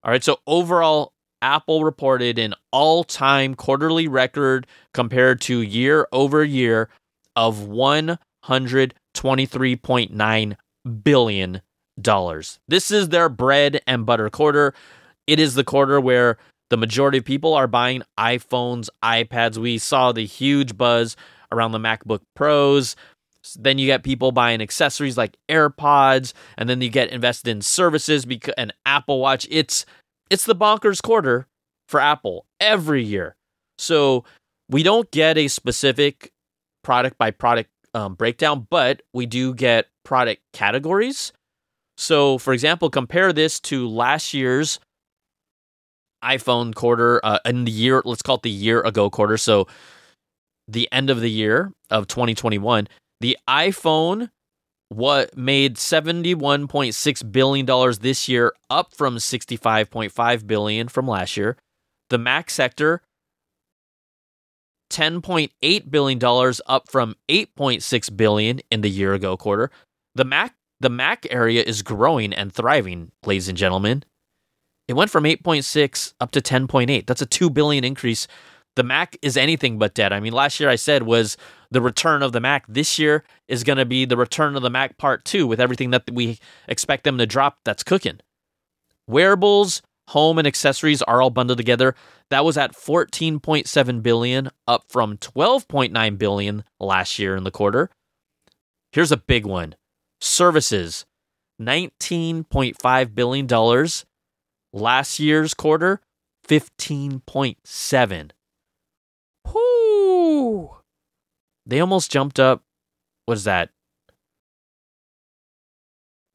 All 0.03 0.11
right, 0.11 0.25
so 0.25 0.39
overall 0.47 1.13
Apple 1.43 1.85
reported 1.85 2.39
an 2.39 2.55
all 2.73 3.05
time 3.05 3.55
quarterly 3.55 4.09
record 4.09 4.67
compared 4.95 5.43
to 5.43 5.61
year 5.61 6.09
over 6.11 6.43
year 6.43 6.89
of 7.35 7.59
$123.9 7.59 10.57
billion. 11.03 11.63
dollars. 12.01 12.59
This 12.69 12.91
is 12.91 13.09
their 13.09 13.29
bread 13.29 13.81
and 13.87 14.05
butter 14.05 14.29
quarter. 14.29 14.75
It 15.27 15.41
is 15.41 15.55
the 15.55 15.65
quarter 15.65 15.99
where 16.01 16.37
the 16.69 16.77
majority 16.77 17.19
of 17.19 17.25
people 17.25 17.55
are 17.55 17.67
buying 17.67 18.03
iPhones, 18.19 18.89
iPads. 19.03 19.57
We 19.57 19.79
saw 19.79 20.13
the 20.13 20.27
huge 20.27 20.77
buzz 20.77 21.17
around 21.51 21.73
the 21.73 21.79
MacBook 21.79 22.21
Pros. 22.35 22.97
Then 23.59 23.79
you 23.79 23.87
get 23.87 24.03
people 24.03 24.31
buying 24.33 24.61
accessories 24.61 25.17
like 25.17 25.37
AirPods, 25.49 26.33
and 26.59 26.69
then 26.69 26.81
you 26.83 26.91
get 26.91 27.11
invested 27.11 27.49
in 27.51 27.63
services 27.63 28.27
because 28.27 28.55
an 28.59 28.73
Apple 28.85 29.21
Watch. 29.21 29.47
It's 29.51 29.87
it's 30.29 30.45
the 30.45 30.57
bonkers 30.57 31.01
quarter 31.01 31.47
for 31.89 32.01
Apple 32.01 32.45
every 32.61 33.05
year. 33.05 33.37
So 33.79 34.25
we 34.69 34.83
don't 34.83 35.11
get 35.13 35.39
a 35.39 35.49
specific 35.49 36.33
product 36.83 37.17
by 37.17 37.31
product 37.31 37.71
um, 37.95 38.15
breakdown, 38.17 38.67
but 38.69 39.03
we 39.15 39.25
do 39.27 39.55
get 39.55 39.87
product 40.07 40.41
categories. 40.53 41.33
So, 41.99 42.39
for 42.39 42.55
example, 42.55 42.89
compare 42.89 43.33
this 43.33 43.61
to 43.61 43.89
last 43.89 44.33
year's 44.33 44.79
iPhone 46.25 46.75
quarter 46.75 47.21
uh, 47.25 47.39
in 47.45 47.65
the 47.65 47.71
year, 47.71 48.03
let's 48.05 48.23
call 48.23 48.37
it 48.37 48.43
the 48.43 48.51
year 48.51 48.81
ago 48.81 49.11
quarter. 49.11 49.37
So, 49.37 49.67
the 50.69 50.89
end 50.93 51.11
of 51.11 51.21
the 51.21 51.31
year 51.31 51.73
of 51.91 52.07
2021, 52.07 52.89
the 53.21 53.37
iPhone 53.49 54.31
what 54.89 55.37
made 55.37 55.77
71.6 55.77 57.33
billion 57.33 57.67
dollars 57.67 57.99
this 57.99 58.29
year 58.29 58.53
up 58.71 58.95
from 58.95 59.17
65.5 59.17 60.47
billion 60.47 60.89
from 60.89 61.09
last 61.09 61.37
year 61.37 61.57
the 62.09 62.19
mac 62.19 62.49
sector 62.51 63.03
10.8 64.91 65.91
billion 65.91 66.19
dollars 66.19 66.61
up 66.67 66.89
from 66.89 67.17
8.6 67.29 68.17
billion 68.17 68.61
in 68.71 68.83
the 68.83 68.91
year 68.91 69.13
ago 69.15 69.37
quarter 69.37 69.71
the 70.17 70.25
mac 70.25 70.55
the 70.81 70.91
Mac 70.91 71.27
area 71.31 71.63
is 71.63 71.83
growing 71.83 72.33
and 72.33 72.53
thriving, 72.53 73.13
ladies 73.25 73.49
and 73.49 73.57
gentlemen. 73.57 74.03
It 74.89 74.95
went 74.95 75.11
from 75.11 75.25
8.6 75.25 76.15
up 76.21 76.31
to 76.33 76.41
10.8. 76.41 77.07
That's 77.07 77.23
a 77.23 77.27
2 77.27 77.51
billion 77.51 77.83
increase. 77.83 78.29
The 78.77 78.83
Mac 78.83 79.17
is 79.23 79.37
anything 79.37 79.79
but 79.79 79.95
dead. 79.95 80.13
I 80.13 80.21
mean, 80.21 80.35
last 80.35 80.61
year 80.61 80.69
I 80.69 80.77
said 80.77 81.05
was 81.05 81.37
the 81.71 81.81
return 81.81 82.23
of 82.23 82.33
the 82.33 82.41
Mac. 82.41 82.67
This 82.69 82.99
year 82.99 83.25
is 83.49 83.65
going 83.65 83.79
to 83.79 83.87
be 83.87 84.05
the 84.05 84.19
return 84.19 84.55
of 84.55 84.63
the 84.63 84.71
Mac 84.71 84.99
part 84.99 85.25
2 85.25 85.47
with 85.47 85.61
everything 85.61 85.91
that 85.91 86.05
we 86.13 86.39
expect 86.69 87.05
them 87.05 87.17
to 87.19 87.27
drop 87.27 87.59
that's 87.65 87.83
cooking. 87.83 88.21
Wearables, 89.09 89.81
home 90.09 90.39
and 90.39 90.47
accessories 90.47 91.01
are 91.03 91.23
all 91.23 91.31
bundled 91.31 91.59
together. 91.59 91.95
That 92.29 92.45
was 92.45 92.59
at 92.59 92.77
14.7 92.77 94.03
billion 94.03 94.51
up 94.69 94.85
from 94.89 95.17
12.9 95.17 96.19
billion 96.19 96.65
last 96.79 97.19
year 97.19 97.35
in 97.35 97.45
the 97.45 97.51
quarter. 97.51 97.91
Here's 98.93 99.13
a 99.13 99.17
big 99.17 99.47
one. 99.47 99.75
Services, 100.27 101.07
$19.5 101.63 103.15
billion. 103.15 103.87
Last 104.73 105.21
year's 105.21 105.55
quarter, 105.55 106.01
15.7. 106.47 108.31
Whoo! 109.53 110.77
They 111.65 111.81
almost 111.81 112.11
jumped 112.11 112.41
up. 112.41 112.63
What 113.25 113.35
is 113.35 113.45
that? 113.45 113.71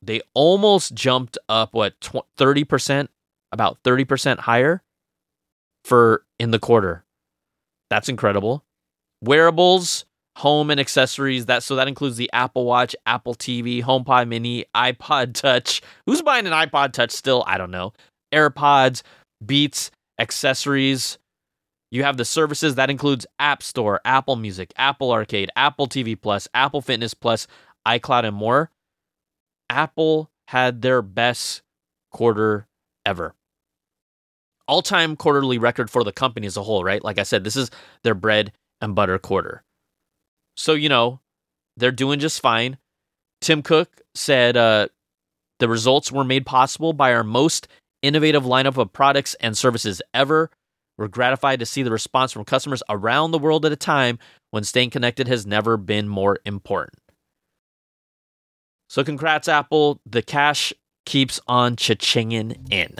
They 0.01 0.21
almost 0.33 0.93
jumped 0.93 1.37
up, 1.47 1.73
what, 1.73 1.99
30%? 1.99 3.07
About 3.51 3.83
30% 3.83 4.39
higher 4.39 4.81
for 5.83 6.23
in 6.39 6.51
the 6.51 6.59
quarter. 6.59 7.03
That's 7.89 8.07
incredible. 8.09 8.63
Wearables, 9.21 10.05
home 10.37 10.69
and 10.69 10.79
accessories. 10.79 11.45
That 11.45 11.63
so 11.63 11.75
that 11.75 11.87
includes 11.87 12.17
the 12.17 12.29
Apple 12.33 12.65
Watch, 12.65 12.95
Apple 13.05 13.35
TV, 13.35 13.83
HomePod 13.83 14.27
Mini, 14.27 14.65
iPod 14.75 15.33
Touch. 15.33 15.81
Who's 16.05 16.21
buying 16.21 16.47
an 16.47 16.53
iPod 16.53 16.93
Touch 16.93 17.11
still? 17.11 17.43
I 17.47 17.57
don't 17.57 17.71
know. 17.71 17.93
AirPods, 18.33 19.03
Beats, 19.45 19.91
accessories. 20.19 21.17
You 21.91 22.03
have 22.03 22.15
the 22.15 22.25
services 22.25 22.75
that 22.75 22.89
includes 22.89 23.25
App 23.37 23.61
Store, 23.61 23.99
Apple 24.05 24.37
Music, 24.37 24.71
Apple 24.77 25.11
Arcade, 25.11 25.49
Apple 25.57 25.87
TV 25.87 26.19
Plus, 26.19 26.47
Apple 26.53 26.81
Fitness 26.81 27.13
Plus, 27.13 27.47
iCloud, 27.85 28.23
and 28.23 28.35
more. 28.35 28.71
Apple 29.69 30.29
had 30.47 30.81
their 30.81 31.01
best 31.01 31.61
quarter 32.11 32.67
ever. 33.05 33.35
All 34.67 34.81
time 34.81 35.17
quarterly 35.17 35.57
record 35.57 35.89
for 35.89 36.03
the 36.05 36.13
company 36.13 36.47
as 36.47 36.55
a 36.55 36.63
whole, 36.63 36.83
right? 36.83 37.03
Like 37.03 37.19
I 37.19 37.23
said, 37.23 37.43
this 37.43 37.57
is 37.57 37.69
their 38.03 38.15
bread 38.15 38.53
and 38.79 38.95
butter 38.95 39.19
quarter. 39.19 39.63
So, 40.61 40.73
you 40.73 40.89
know, 40.89 41.21
they're 41.75 41.91
doing 41.91 42.19
just 42.19 42.39
fine. 42.39 42.77
Tim 43.41 43.63
Cook 43.63 44.01
said 44.13 44.55
uh, 44.55 44.89
the 45.57 45.67
results 45.67 46.11
were 46.11 46.23
made 46.23 46.45
possible 46.45 46.93
by 46.93 47.15
our 47.15 47.23
most 47.23 47.67
innovative 48.03 48.43
lineup 48.43 48.77
of 48.77 48.93
products 48.93 49.33
and 49.39 49.57
services 49.57 50.03
ever. 50.13 50.51
We're 50.99 51.07
gratified 51.07 51.61
to 51.61 51.65
see 51.65 51.81
the 51.81 51.89
response 51.89 52.31
from 52.31 52.45
customers 52.45 52.83
around 52.89 53.31
the 53.31 53.39
world 53.39 53.65
at 53.65 53.71
a 53.71 53.75
time 53.75 54.19
when 54.51 54.63
staying 54.63 54.91
connected 54.91 55.27
has 55.27 55.47
never 55.47 55.77
been 55.77 56.07
more 56.07 56.37
important. 56.45 56.99
So, 58.87 59.03
congrats, 59.03 59.47
Apple. 59.47 59.99
The 60.05 60.21
cash 60.21 60.73
keeps 61.07 61.39
on 61.47 61.75
cha-chinging 61.75 62.71
in. 62.71 62.97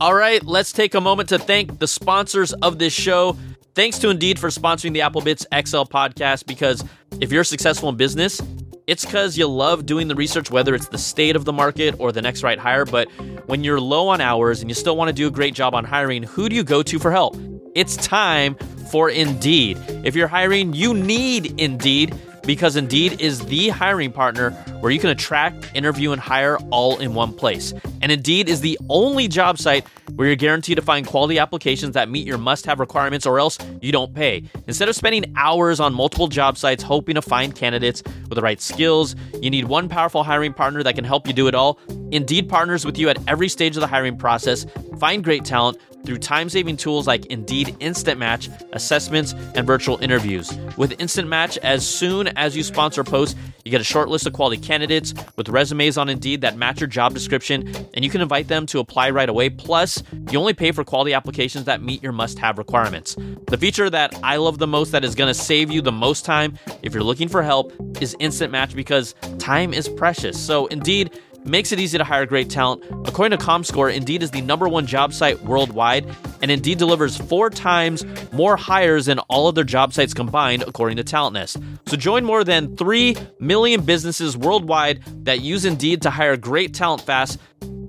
All 0.00 0.14
right, 0.14 0.42
let's 0.42 0.72
take 0.72 0.94
a 0.94 1.00
moment 1.02 1.28
to 1.28 1.38
thank 1.38 1.78
the 1.78 1.86
sponsors 1.86 2.54
of 2.54 2.78
this 2.78 2.94
show. 2.94 3.36
Thanks 3.74 3.98
to 4.00 4.10
Indeed 4.10 4.38
for 4.38 4.48
sponsoring 4.48 4.92
the 4.92 5.00
AppleBits 5.00 5.46
XL 5.66 5.90
podcast 5.90 6.44
because 6.44 6.84
if 7.22 7.32
you're 7.32 7.42
successful 7.42 7.88
in 7.88 7.96
business, 7.96 8.38
it's 8.86 9.02
because 9.02 9.38
you 9.38 9.46
love 9.46 9.86
doing 9.86 10.08
the 10.08 10.14
research, 10.14 10.50
whether 10.50 10.74
it's 10.74 10.88
the 10.88 10.98
state 10.98 11.36
of 11.36 11.46
the 11.46 11.54
market 11.54 11.94
or 11.98 12.12
the 12.12 12.20
next 12.20 12.42
right 12.42 12.58
hire. 12.58 12.84
But 12.84 13.10
when 13.46 13.64
you're 13.64 13.80
low 13.80 14.08
on 14.08 14.20
hours 14.20 14.60
and 14.60 14.70
you 14.70 14.74
still 14.74 14.94
want 14.94 15.08
to 15.08 15.14
do 15.14 15.26
a 15.26 15.30
great 15.30 15.54
job 15.54 15.74
on 15.74 15.84
hiring, 15.84 16.22
who 16.22 16.50
do 16.50 16.56
you 16.56 16.64
go 16.64 16.82
to 16.82 16.98
for 16.98 17.10
help? 17.10 17.34
It's 17.74 17.96
time 17.96 18.56
for 18.90 19.08
Indeed. 19.08 19.78
If 20.04 20.14
you're 20.16 20.28
hiring, 20.28 20.74
you 20.74 20.92
need 20.92 21.58
Indeed 21.58 22.14
because 22.44 22.76
Indeed 22.76 23.20
is 23.20 23.44
the 23.46 23.68
hiring 23.68 24.12
partner 24.12 24.50
where 24.80 24.90
you 24.90 24.98
can 24.98 25.10
attract, 25.10 25.70
interview, 25.74 26.12
and 26.12 26.20
hire 26.20 26.58
all 26.70 26.98
in 26.98 27.14
one 27.14 27.32
place. 27.32 27.72
And 28.00 28.10
Indeed 28.10 28.48
is 28.48 28.60
the 28.60 28.78
only 28.88 29.28
job 29.28 29.58
site 29.58 29.86
where 30.16 30.26
you're 30.26 30.36
guaranteed 30.36 30.76
to 30.76 30.82
find 30.82 31.06
quality 31.06 31.38
applications 31.38 31.94
that 31.94 32.08
meet 32.08 32.26
your 32.26 32.38
must 32.38 32.66
have 32.66 32.80
requirements 32.80 33.26
or 33.26 33.38
else 33.38 33.58
you 33.80 33.92
don't 33.92 34.14
pay. 34.14 34.42
Instead 34.66 34.88
of 34.88 34.96
spending 34.96 35.32
hours 35.36 35.80
on 35.80 35.94
multiple 35.94 36.28
job 36.28 36.58
sites 36.58 36.82
hoping 36.82 37.14
to 37.14 37.22
find 37.22 37.54
candidates 37.54 38.02
with 38.28 38.34
the 38.34 38.42
right 38.42 38.60
skills, 38.60 39.14
you 39.40 39.50
need 39.50 39.64
one 39.66 39.88
powerful 39.88 40.22
hiring 40.22 40.52
partner 40.52 40.82
that 40.82 40.94
can 40.94 41.04
help 41.04 41.26
you 41.26 41.32
do 41.32 41.46
it 41.46 41.54
all. 41.54 41.78
Indeed 42.10 42.48
partners 42.48 42.84
with 42.84 42.98
you 42.98 43.08
at 43.08 43.18
every 43.28 43.48
stage 43.48 43.76
of 43.76 43.80
the 43.80 43.86
hiring 43.86 44.18
process. 44.18 44.66
Find 44.98 45.24
great 45.24 45.44
talent 45.44 45.78
through 46.04 46.18
time 46.18 46.48
saving 46.48 46.76
tools 46.76 47.06
like 47.06 47.26
Indeed 47.26 47.76
Instant 47.80 48.18
Match, 48.18 48.48
assessments, 48.72 49.34
and 49.54 49.66
virtual 49.66 49.98
interviews. 49.98 50.52
With 50.76 51.00
Instant 51.00 51.28
Match, 51.28 51.58
as 51.58 51.86
soon 51.86 52.28
as 52.28 52.56
you 52.56 52.62
sponsor 52.62 53.02
a 53.02 53.04
post, 53.04 53.36
you 53.64 53.70
get 53.70 53.80
a 53.80 53.84
short 53.84 54.08
list 54.08 54.26
of 54.26 54.32
quality 54.32 54.60
candidates 54.60 55.14
with 55.36 55.48
resumes 55.48 55.96
on 55.96 56.08
Indeed 56.08 56.40
that 56.40 56.56
match 56.56 56.80
your 56.80 56.88
job 56.88 57.14
description, 57.14 57.74
and 57.94 58.04
you 58.04 58.10
can 58.10 58.20
invite 58.20 58.48
them 58.48 58.66
to 58.66 58.80
apply 58.80 59.10
right 59.10 59.28
away. 59.28 59.50
Plus, 59.50 60.02
you 60.30 60.38
only 60.38 60.54
pay 60.54 60.72
for 60.72 60.84
quality 60.84 61.14
applications 61.14 61.66
that 61.66 61.82
meet 61.82 62.02
your 62.02 62.12
must 62.12 62.38
have 62.38 62.58
requirements. 62.58 63.16
The 63.46 63.58
feature 63.58 63.88
that 63.90 64.18
I 64.22 64.36
love 64.36 64.58
the 64.58 64.66
most 64.66 64.92
that 64.92 65.04
is 65.04 65.14
going 65.14 65.28
to 65.28 65.34
save 65.34 65.70
you 65.70 65.80
the 65.80 65.92
most 65.92 66.24
time 66.24 66.58
if 66.82 66.92
you're 66.92 67.04
looking 67.04 67.28
for 67.28 67.42
help 67.42 67.72
is 68.00 68.16
Instant 68.18 68.50
Match 68.50 68.74
because 68.74 69.14
time 69.38 69.72
is 69.72 69.88
precious. 69.88 70.38
So, 70.40 70.66
Indeed, 70.66 71.18
makes 71.44 71.72
it 71.72 71.80
easy 71.80 71.98
to 71.98 72.04
hire 72.04 72.26
great 72.26 72.50
talent. 72.50 72.84
According 73.04 73.38
to 73.38 73.44
ComScore, 73.44 73.94
Indeed 73.94 74.22
is 74.22 74.30
the 74.30 74.40
number 74.42 74.68
one 74.68 74.86
job 74.86 75.14
site 75.14 75.42
worldwide, 75.42 76.06
and 76.42 76.50
Indeed 76.50 76.78
delivers 76.78 77.16
four 77.16 77.50
times 77.50 78.04
more 78.32 78.56
hires 78.56 79.06
than 79.06 79.18
all 79.20 79.46
other 79.48 79.64
job 79.64 79.92
sites 79.92 80.14
combined, 80.14 80.64
according 80.66 80.96
to 80.98 81.04
TalentNest. 81.04 81.62
So 81.88 81.96
join 81.96 82.24
more 82.24 82.44
than 82.44 82.76
3 82.76 83.16
million 83.40 83.84
businesses 83.84 84.36
worldwide 84.36 85.02
that 85.24 85.40
use 85.40 85.64
Indeed 85.64 86.02
to 86.02 86.10
hire 86.10 86.36
great 86.36 86.74
talent 86.74 87.02
fast 87.02 87.38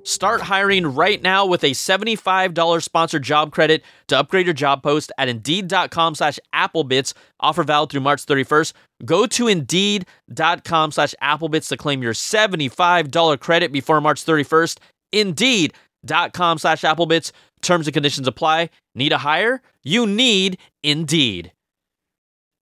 Start 0.03 0.41
hiring 0.41 0.85
right 0.85 1.21
now 1.21 1.45
with 1.45 1.63
a 1.63 1.71
$75 1.71 2.83
sponsored 2.83 3.23
job 3.23 3.53
credit 3.53 3.83
to 4.07 4.17
upgrade 4.17 4.45
your 4.45 4.53
job 4.53 4.83
post 4.83 5.13
at 5.17 5.29
Indeed.com 5.29 6.15
slash 6.15 6.39
Applebits. 6.53 7.13
Offer 7.39 7.63
valid 7.63 7.89
through 7.89 8.01
March 8.01 8.25
31st. 8.25 8.73
Go 9.05 9.25
to 9.27 9.47
Indeed.com 9.47 10.91
slash 10.91 11.15
Applebits 11.21 11.69
to 11.69 11.77
claim 11.77 12.01
your 12.01 12.13
$75 12.13 13.39
credit 13.39 13.71
before 13.71 14.01
March 14.01 14.25
31st. 14.25 14.79
Indeed.com 15.11 16.57
slash 16.57 16.81
Applebits. 16.81 17.31
Terms 17.61 17.87
and 17.87 17.93
conditions 17.93 18.27
apply. 18.27 18.69
Need 18.95 19.11
a 19.11 19.19
hire? 19.19 19.61
You 19.83 20.05
need 20.05 20.57
Indeed. 20.83 21.51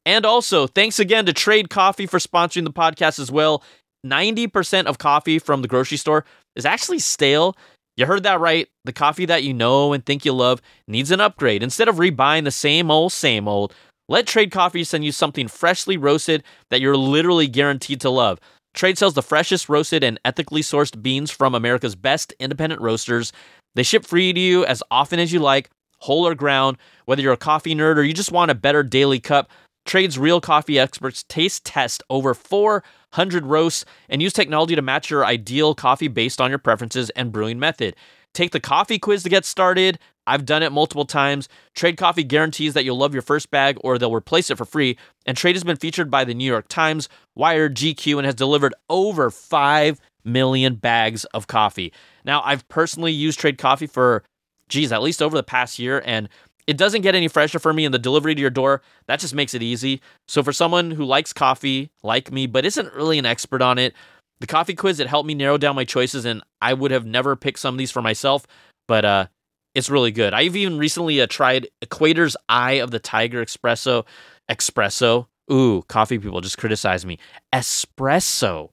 And 0.06 0.26
also, 0.26 0.68
thanks 0.68 1.00
again 1.00 1.26
to 1.28 1.34
Trade 1.34 1.70
Coffee 1.70 2.08
for 2.08 2.18
sponsoring 2.18 2.64
the 2.64 2.72
podcast 2.72 3.20
as 3.20 3.32
well. 3.32 3.64
90% 4.06 4.86
of 4.86 4.98
coffee 4.98 5.38
from 5.38 5.62
the 5.62 5.68
grocery 5.68 5.98
store 5.98 6.26
is 6.56 6.66
actually 6.66 7.00
stale. 7.00 7.56
You 7.98 8.08
heard 8.08 8.24
that 8.24 8.40
right. 8.40 8.68
The 8.84 8.94
coffee 8.94 9.26
that 9.26 9.44
you 9.44 9.54
know 9.54 9.94
and 9.94 10.04
think 10.04 10.26
you 10.26 10.34
love 10.34 10.62
needs 10.88 11.12
an 11.12 11.22
upgrade. 11.22 11.62
Instead 11.62 11.88
of 11.88 11.98
rebuying 11.98 12.46
the 12.46 12.52
same 12.52 12.90
old, 12.90 13.12
same 13.12 13.48
old, 13.48 13.76
let 14.12 14.28
Trade 14.28 14.52
Coffee 14.52 14.84
send 14.84 15.06
you 15.06 15.14
something 15.14 15.48
freshly 15.48 15.96
roasted 15.96 16.44
that 16.70 16.82
you're 16.82 16.98
literally 16.98 17.48
guaranteed 17.48 18.02
to 18.02 18.10
love. 18.10 18.42
Trade 18.74 18.98
sells 18.98 19.14
the 19.14 19.22
freshest 19.22 19.70
roasted 19.70 20.04
and 20.04 20.20
ethically 20.26 20.62
sourced 20.62 21.02
beans 21.02 21.32
from 21.32 21.56
America's 21.56 21.96
best 21.96 22.34
independent 22.38 22.82
roasters. 22.82 23.32
They 23.76 23.84
ship 23.84 24.06
free 24.06 24.34
to 24.34 24.40
you 24.40 24.66
as 24.66 24.84
often 24.92 25.18
as 25.22 25.32
you 25.32 25.40
like, 25.40 25.70
whole 26.00 26.28
or 26.28 26.36
ground. 26.36 26.76
Whether 27.06 27.22
you're 27.22 27.32
a 27.32 27.38
coffee 27.38 27.74
nerd 27.74 27.96
or 27.96 28.04
you 28.04 28.12
just 28.12 28.34
want 28.34 28.52
a 28.52 28.56
better 28.56 28.84
daily 28.84 29.22
cup, 29.22 29.50
Trade's 29.86 30.20
real 30.20 30.42
coffee 30.42 30.78
experts 30.78 31.24
taste 31.30 31.64
test 31.64 32.04
over 32.10 32.34
400 32.34 33.46
roasts 33.46 33.86
and 34.10 34.22
use 34.22 34.34
technology 34.34 34.76
to 34.76 34.82
match 34.82 35.10
your 35.10 35.26
ideal 35.26 35.74
coffee 35.74 36.10
based 36.10 36.42
on 36.42 36.50
your 36.50 36.60
preferences 36.60 37.12
and 37.12 37.32
brewing 37.32 37.60
method. 37.60 37.96
Take 38.34 38.52
the 38.52 38.60
coffee 38.60 39.00
quiz 39.00 39.24
to 39.24 39.30
get 39.30 39.46
started. 39.46 40.00
I've 40.32 40.46
done 40.46 40.64
it 40.64 40.72
multiple 40.72 41.04
times. 41.04 41.50
Trade 41.76 41.98
Coffee 41.98 42.24
guarantees 42.24 42.74
that 42.74 42.86
you'll 42.86 42.98
love 42.98 43.12
your 43.12 43.22
first 43.22 43.52
bag 43.52 43.78
or 43.82 43.98
they'll 43.98 44.16
replace 44.16 44.50
it 44.50 44.58
for 44.58 44.64
free. 44.64 44.98
And 45.26 45.36
Trade 45.36 45.58
has 45.58 45.66
been 45.66 45.76
featured 45.76 46.10
by 46.10 46.24
the 46.24 46.34
New 46.34 46.50
York 46.50 46.70
Times, 46.70 47.10
Wired, 47.36 47.76
GQ, 47.76 48.16
and 48.16 48.26
has 48.26 48.36
delivered 48.36 48.74
over 48.90 49.30
5 49.30 50.00
million 50.24 50.76
bags 50.76 51.26
of 51.26 51.48
coffee. 51.48 51.92
Now, 52.24 52.42
I've 52.46 52.66
personally 52.70 53.12
used 53.12 53.40
Trade 53.40 53.58
Coffee 53.58 53.88
for, 53.88 54.24
geez, 54.70 54.94
at 54.94 55.02
least 55.02 55.22
over 55.22 55.36
the 55.36 55.44
past 55.44 55.80
year, 55.80 56.02
and 56.06 56.30
it 56.66 56.78
doesn't 56.78 57.02
get 57.02 57.14
any 57.14 57.28
fresher 57.28 57.60
for 57.60 57.74
me 57.74 57.84
in 57.84 57.92
the 57.92 58.00
delivery 58.00 58.34
to 58.34 58.40
your 58.40 58.50
door. 58.50 58.82
That 59.08 59.20
just 59.20 59.36
makes 59.36 59.54
it 59.54 59.62
easy. 59.62 60.00
So 60.30 60.44
for 60.44 60.54
someone 60.54 60.92
who 60.92 61.04
likes 61.04 61.34
coffee, 61.34 61.92
like 62.04 62.32
me, 62.32 62.48
but 62.48 62.64
isn't 62.64 62.94
really 62.94 63.20
an 63.20 63.26
expert 63.26 63.62
on 63.62 63.78
it, 63.78 63.94
the 64.40 64.48
coffee 64.48 64.76
quiz 64.76 65.02
it 65.02 65.08
helped 65.08 65.28
me 65.28 65.34
narrow 65.34 65.58
down 65.58 65.76
my 65.76 65.84
choices 65.84 66.24
and 66.24 66.42
I 66.62 66.74
would 66.74 66.92
have 66.92 67.06
never 67.06 67.36
picked 67.36 67.60
some 67.60 67.76
of 67.76 67.78
these 67.78 67.92
for 67.92 68.02
myself, 68.02 68.48
but 68.88 69.04
uh 69.04 69.28
it's 69.76 69.90
really 69.90 70.12
good. 70.12 70.34
I've 70.34 70.56
even 70.56 70.78
recently 70.78 71.22
uh, 71.22 71.28
tried 71.28 71.68
Equator's 71.82 72.36
Eye 72.50 72.74
of 72.74 72.92
the 72.92 73.00
Tiger 73.00 73.44
Espresso. 73.44 74.06
Espresso. 74.50 75.28
Ooh, 75.52 75.84
coffee 75.88 76.20
people 76.20 76.42
just 76.42 76.58
criticize 76.58 77.06
me. 77.06 77.20
Espresso. 77.54 78.70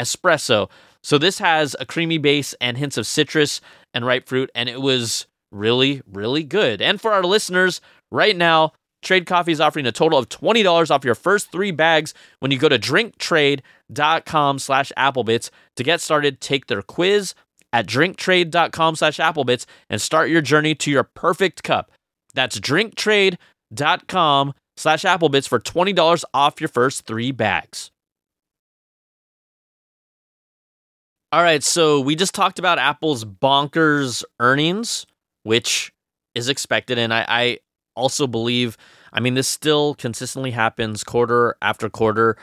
espresso. 0.00 0.70
So 1.02 1.18
this 1.18 1.38
has 1.38 1.76
a 1.78 1.86
creamy 1.86 2.18
base 2.18 2.54
and 2.60 2.76
hints 2.76 2.96
of 2.96 3.06
citrus 3.06 3.60
and 3.94 4.04
ripe 4.04 4.28
fruit, 4.28 4.50
and 4.54 4.68
it 4.68 4.80
was 4.80 5.26
really, 5.52 6.02
really 6.12 6.42
good. 6.42 6.82
And 6.82 7.00
for 7.00 7.12
our 7.12 7.22
listeners, 7.22 7.80
right 8.10 8.36
now, 8.36 8.72
Trade 9.02 9.26
Coffee 9.26 9.52
is 9.52 9.60
offering 9.60 9.86
a 9.86 9.92
total 9.92 10.18
of 10.18 10.28
$20 10.28 10.90
off 10.90 11.04
your 11.04 11.14
first 11.14 11.52
three 11.52 11.70
bags 11.70 12.12
when 12.40 12.50
you 12.50 12.58
go 12.58 12.68
to 12.68 12.78
drinktrade.com 12.78 14.58
slash 14.58 14.90
applebits. 14.96 15.50
To 15.76 15.84
get 15.84 16.00
started, 16.00 16.40
take 16.40 16.66
their 16.66 16.82
quiz 16.82 17.34
at 17.72 17.86
drinktrade.com 17.86 18.96
slash 18.96 19.18
applebits 19.18 19.66
and 19.90 20.00
start 20.00 20.30
your 20.30 20.40
journey 20.40 20.74
to 20.76 20.90
your 20.90 21.04
perfect 21.04 21.62
cup. 21.62 21.90
That's 22.34 22.58
drinktrade.com 22.60 24.54
slash 24.76 25.02
applebits 25.02 25.48
for 25.48 25.58
$20 25.58 26.24
off 26.34 26.60
your 26.60 26.68
first 26.68 27.06
three 27.06 27.32
bags. 27.32 27.90
All 31.32 31.42
right, 31.42 31.62
so 31.62 32.00
we 32.00 32.14
just 32.14 32.34
talked 32.34 32.58
about 32.58 32.78
Apple's 32.78 33.24
bonkers 33.24 34.22
earnings, 34.38 35.06
which 35.42 35.92
is 36.34 36.48
expected. 36.48 36.98
And 36.98 37.12
I, 37.12 37.26
I 37.28 37.58
also 37.96 38.26
believe, 38.26 38.76
I 39.12 39.20
mean, 39.20 39.34
this 39.34 39.48
still 39.48 39.94
consistently 39.96 40.52
happens 40.52 41.02
quarter 41.02 41.56
after 41.60 41.90
quarter. 41.90 42.36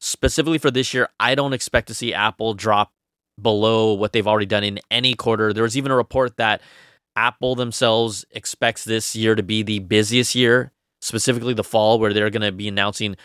Specifically 0.00 0.58
for 0.58 0.70
this 0.70 0.94
year, 0.94 1.08
I 1.20 1.34
don't 1.34 1.52
expect 1.52 1.88
to 1.88 1.94
see 1.94 2.14
Apple 2.14 2.54
drop 2.54 2.90
below 3.42 3.92
what 3.92 4.12
they've 4.12 4.26
already 4.26 4.46
done 4.46 4.64
in 4.64 4.78
any 4.90 5.14
quarter. 5.14 5.52
There 5.52 5.62
was 5.62 5.76
even 5.76 5.92
a 5.92 5.96
report 5.96 6.36
that 6.36 6.62
Apple 7.16 7.54
themselves 7.54 8.24
expects 8.30 8.84
this 8.84 9.14
year 9.14 9.34
to 9.34 9.42
be 9.42 9.62
the 9.62 9.80
busiest 9.80 10.34
year, 10.34 10.72
specifically 11.00 11.54
the 11.54 11.64
fall, 11.64 11.98
where 11.98 12.12
they're 12.12 12.30
going 12.30 12.42
to 12.42 12.52
be 12.52 12.68
announcing 12.68 13.16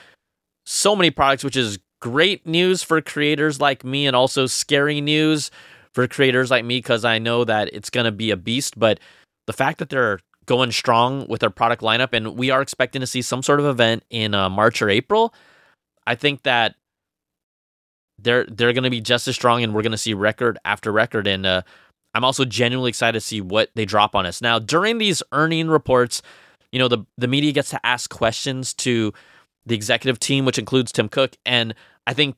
so 0.65 0.95
many 0.95 1.12
products, 1.12 1.43
which 1.43 1.55
is 1.55 1.79
great 2.01 2.45
news 2.45 2.83
for 2.83 3.01
creators 3.01 3.59
like 3.59 3.83
me 3.83 4.05
and 4.05 4.15
also 4.15 4.45
scary 4.45 5.01
news 5.01 5.50
for 5.93 6.07
creators 6.07 6.51
like 6.51 6.65
me 6.65 6.77
because 6.77 7.05
I 7.05 7.17
know 7.17 7.43
that 7.45 7.69
it's 7.74 7.89
going 7.89 8.05
to 8.05 8.12
be 8.12 8.31
a 8.31 8.38
beast. 8.38 8.77
But 8.77 9.00
the 9.47 9.53
fact 9.53 9.79
that 9.79 9.89
they're 9.89 10.19
going 10.45 10.71
strong 10.71 11.25
with 11.27 11.41
their 11.41 11.50
product 11.50 11.81
lineup 11.81 12.13
and 12.13 12.38
we 12.38 12.50
are 12.50 12.62
expecting 12.62 13.01
to 13.01 13.07
see 13.07 13.21
some 13.21 13.43
sort 13.43 13.59
of 13.59 13.65
event 13.65 14.03
in 14.09 14.33
uh, 14.33 14.50
March 14.50 14.81
or 14.81 14.89
April, 14.89 15.33
I 16.05 16.15
think 16.15 16.43
that 16.43 16.75
they're 18.19 18.45
they're 18.45 18.74
going 18.74 18.83
to 18.83 18.89
be 18.89 19.01
just 19.01 19.27
as 19.27 19.36
strong 19.36 19.63
and 19.63 19.74
we're 19.74 19.81
going 19.81 19.91
to 19.91 19.97
see 19.97 20.13
record 20.13 20.57
after 20.65 20.91
record 20.91 21.27
and 21.27 21.45
uh, 21.45 21.62
I'm 22.13 22.24
also 22.24 22.45
genuinely 22.45 22.89
excited 22.89 23.19
to 23.19 23.25
see 23.25 23.41
what 23.41 23.69
they 23.75 23.86
drop 23.86 24.15
on 24.15 24.25
us. 24.25 24.41
Now, 24.41 24.57
during 24.57 24.97
these 24.97 25.21
earning 25.31 25.67
reports, 25.67 26.21
you 26.71 26.79
know, 26.79 26.88
the 26.88 27.05
the 27.17 27.27
media 27.27 27.51
gets 27.51 27.69
to 27.71 27.86
ask 27.86 28.09
questions 28.09 28.74
to 28.75 29.13
the 29.65 29.75
executive 29.75 30.19
team, 30.19 30.45
which 30.45 30.57
includes 30.57 30.91
Tim 30.91 31.09
Cook. 31.09 31.36
And 31.45 31.75
I 32.07 32.13
think 32.13 32.36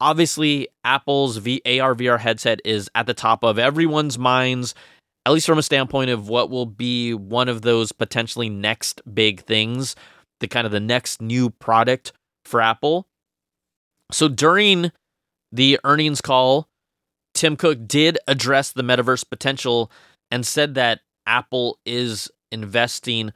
obviously 0.00 0.68
Apple's 0.84 1.38
AR 1.38 1.94
VR 1.94 2.18
headset 2.18 2.60
is 2.64 2.88
at 2.94 3.06
the 3.06 3.14
top 3.14 3.42
of 3.42 3.58
everyone's 3.58 4.18
minds, 4.18 4.74
at 5.26 5.32
least 5.32 5.46
from 5.46 5.58
a 5.58 5.62
standpoint 5.62 6.10
of 6.10 6.28
what 6.28 6.50
will 6.50 6.66
be 6.66 7.12
one 7.14 7.48
of 7.48 7.62
those 7.62 7.92
potentially 7.92 8.48
next 8.48 9.02
big 9.12 9.42
things, 9.42 9.96
the 10.40 10.48
kind 10.48 10.66
of 10.66 10.72
the 10.72 10.80
next 10.80 11.20
new 11.20 11.50
product 11.50 12.12
for 12.44 12.60
Apple. 12.60 13.06
So 14.10 14.28
during 14.28 14.92
the 15.52 15.78
earnings 15.84 16.20
call, 16.20 16.68
Tim 17.34 17.56
Cook 17.56 17.86
did 17.86 18.18
address 18.26 18.72
the 18.72 18.82
metaverse 18.82 19.28
potential 19.28 19.90
and 20.30 20.46
said 20.46 20.74
that 20.74 21.00
Apple 21.26 21.78
is 21.84 22.30
investing 22.50 23.32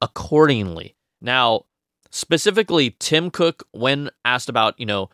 accordingly. 0.00 0.94
Now, 1.20 1.64
Specifically, 2.12 2.94
Tim 2.98 3.30
Cook, 3.30 3.66
when 3.72 4.10
asked 4.22 4.50
about, 4.50 4.78
you 4.78 4.84
know, 4.84 5.08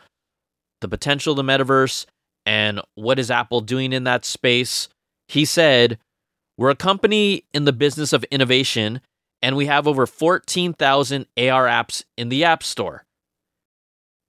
the 0.80 0.88
potential 0.88 1.32
of 1.32 1.36
the 1.36 1.50
metaverse 1.52 2.06
and 2.44 2.80
what 2.96 3.20
is 3.20 3.30
Apple 3.30 3.60
doing 3.60 3.92
in 3.92 4.02
that 4.04 4.24
space, 4.24 4.88
he 5.28 5.44
said, 5.44 5.98
We're 6.56 6.70
a 6.70 6.76
company 6.76 7.44
in 7.54 7.64
the 7.64 7.72
business 7.72 8.12
of 8.12 8.24
innovation, 8.24 9.00
and 9.40 9.56
we 9.56 9.66
have 9.66 9.86
over 9.86 10.06
14,000 10.06 11.26
AR 11.36 11.66
apps 11.66 12.02
in 12.16 12.30
the 12.30 12.42
App 12.42 12.64
Store. 12.64 13.04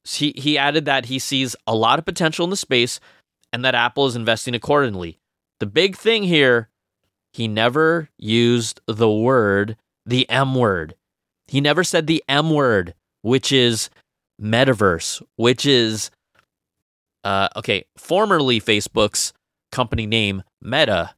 He, 0.09 0.33
he 0.35 0.57
added 0.57 0.85
that 0.85 1.05
he 1.05 1.19
sees 1.19 1.55
a 1.67 1.75
lot 1.75 1.99
of 1.99 2.05
potential 2.05 2.43
in 2.43 2.49
the 2.49 2.57
space 2.57 2.99
and 3.53 3.63
that 3.63 3.75
Apple 3.75 4.05
is 4.05 4.15
investing 4.15 4.55
accordingly. 4.55 5.19
The 5.59 5.65
big 5.65 5.95
thing 5.95 6.23
here, 6.23 6.69
he 7.31 7.47
never 7.47 8.09
used 8.17 8.81
the 8.87 9.09
word, 9.09 9.77
the 10.05 10.29
M 10.29 10.55
word. 10.55 10.95
He 11.47 11.61
never 11.61 11.83
said 11.83 12.07
the 12.07 12.23
M 12.27 12.49
word, 12.49 12.93
which 13.21 13.51
is 13.51 13.89
metaverse, 14.41 15.21
which 15.35 15.65
is 15.65 16.11
uh, 17.23 17.49
okay, 17.55 17.85
formerly 17.97 18.61
Facebook's 18.61 19.33
company 19.71 20.05
name, 20.05 20.43
Meta, 20.61 21.13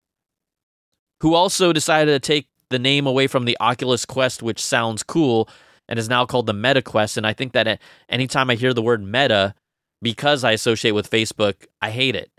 who 1.21 1.34
also 1.34 1.71
decided 1.71 2.12
to 2.12 2.27
take 2.27 2.47
the 2.69 2.80
name 2.80 3.06
away 3.06 3.27
from 3.27 3.45
the 3.45 3.58
Oculus 3.60 4.06
Quest, 4.06 4.41
which 4.41 4.63
sounds 4.63 5.04
cool, 5.04 5.47
and 5.91 5.99
is 5.99 6.08
now 6.08 6.25
called 6.25 6.45
the 6.45 6.54
Meta 6.54 6.82
Quest. 6.82 7.17
And 7.17 7.27
I 7.27 7.34
think 7.34 7.51
that 7.51 7.82
anytime 8.08 8.49
I 8.49 8.56
hear 8.56 8.73
the 8.73 8.82
word 8.82 9.04
meta, 9.04 9.54
because 10.01 10.45
I 10.45 10.54
associate 10.54 10.93
with 10.93 11.12
Facebook, 11.12 11.65
I 11.82 11.91
hate 11.91 12.15
it. 12.15 12.32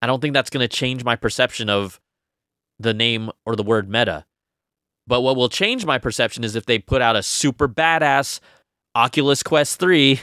I 0.00 0.06
don't 0.06 0.20
think 0.20 0.32
that's 0.32 0.48
going 0.48 0.62
to 0.66 0.74
change 0.74 1.02
my 1.02 1.16
perception 1.16 1.68
of 1.68 2.00
the 2.78 2.94
name 2.94 3.30
or 3.44 3.56
the 3.56 3.64
word 3.64 3.90
meta. 3.90 4.26
But 5.08 5.22
what 5.22 5.34
will 5.34 5.48
change 5.48 5.84
my 5.84 5.98
perception 5.98 6.44
is 6.44 6.54
if 6.54 6.66
they 6.66 6.78
put 6.78 7.02
out 7.02 7.16
a 7.16 7.22
super 7.24 7.66
badass 7.66 8.38
Oculus 8.94 9.42
Quest 9.42 9.80
3. 9.80 10.20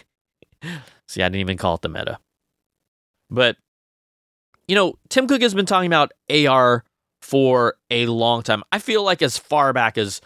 See, 1.09 1.21
I 1.21 1.27
didn't 1.27 1.41
even 1.41 1.57
call 1.57 1.75
it 1.75 1.81
the 1.81 1.89
meta. 1.89 2.19
But, 3.29 3.57
you 4.69 4.75
know, 4.75 4.97
Tim 5.09 5.27
Cook 5.27 5.41
has 5.41 5.53
been 5.53 5.65
talking 5.65 5.87
about 5.87 6.13
AR 6.29 6.85
for 7.21 7.75
a 7.91 8.05
long 8.05 8.43
time. 8.43 8.63
I 8.71 8.79
feel 8.79 9.03
like 9.03 9.21
as 9.21 9.37
far 9.37 9.73
back 9.73 9.97
as 9.97 10.21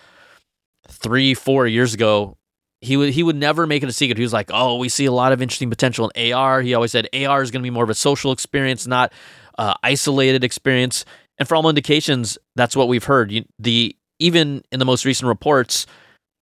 three, 0.90 1.34
four 1.34 1.68
years 1.68 1.94
ago, 1.94 2.38
he 2.82 2.96
would 2.96 3.14
he 3.14 3.24
would 3.24 3.36
never 3.36 3.68
make 3.68 3.84
it 3.84 3.90
a 3.90 3.94
secret. 3.94 4.18
He 4.18 4.24
was 4.24 4.34
like, 4.34 4.50
"Oh, 4.54 4.78
we 4.78 4.90
see 4.90 5.06
a 5.06 5.12
lot 5.12 5.32
of 5.32 5.42
interesting 5.42 5.70
potential 5.70 6.10
in 6.16 6.34
AR." 6.34 6.62
He 6.62 6.74
always 6.74 6.92
said 6.92 7.08
AR 7.14 7.42
is 7.42 7.52
going 7.52 7.62
to 7.62 7.66
be 7.66 7.70
more 7.70 7.84
of 7.84 7.90
a 7.90 7.96
social 7.96 8.32
experience, 8.32 8.88
not 8.88 9.12
uh, 9.58 9.74
isolated 9.84 10.44
experience. 10.44 11.06
And 11.38 11.48
for 11.48 11.56
all 11.56 11.70
indications, 11.70 12.38
that's 12.56 12.76
what 12.76 12.88
we've 12.88 13.04
heard. 13.04 13.32
You, 13.32 13.46
the 13.60 13.96
even 14.20 14.64
in 14.72 14.80
the 14.80 14.86
most 14.86 15.06
recent 15.06 15.28
reports 15.28 15.86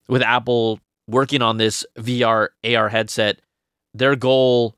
with 0.08 0.22
Apple 0.22 0.80
working 1.08 1.42
on 1.42 1.56
this 1.56 1.84
VR 1.96 2.48
AR 2.64 2.88
headset, 2.88 3.40
their 3.94 4.14
goal 4.14 4.76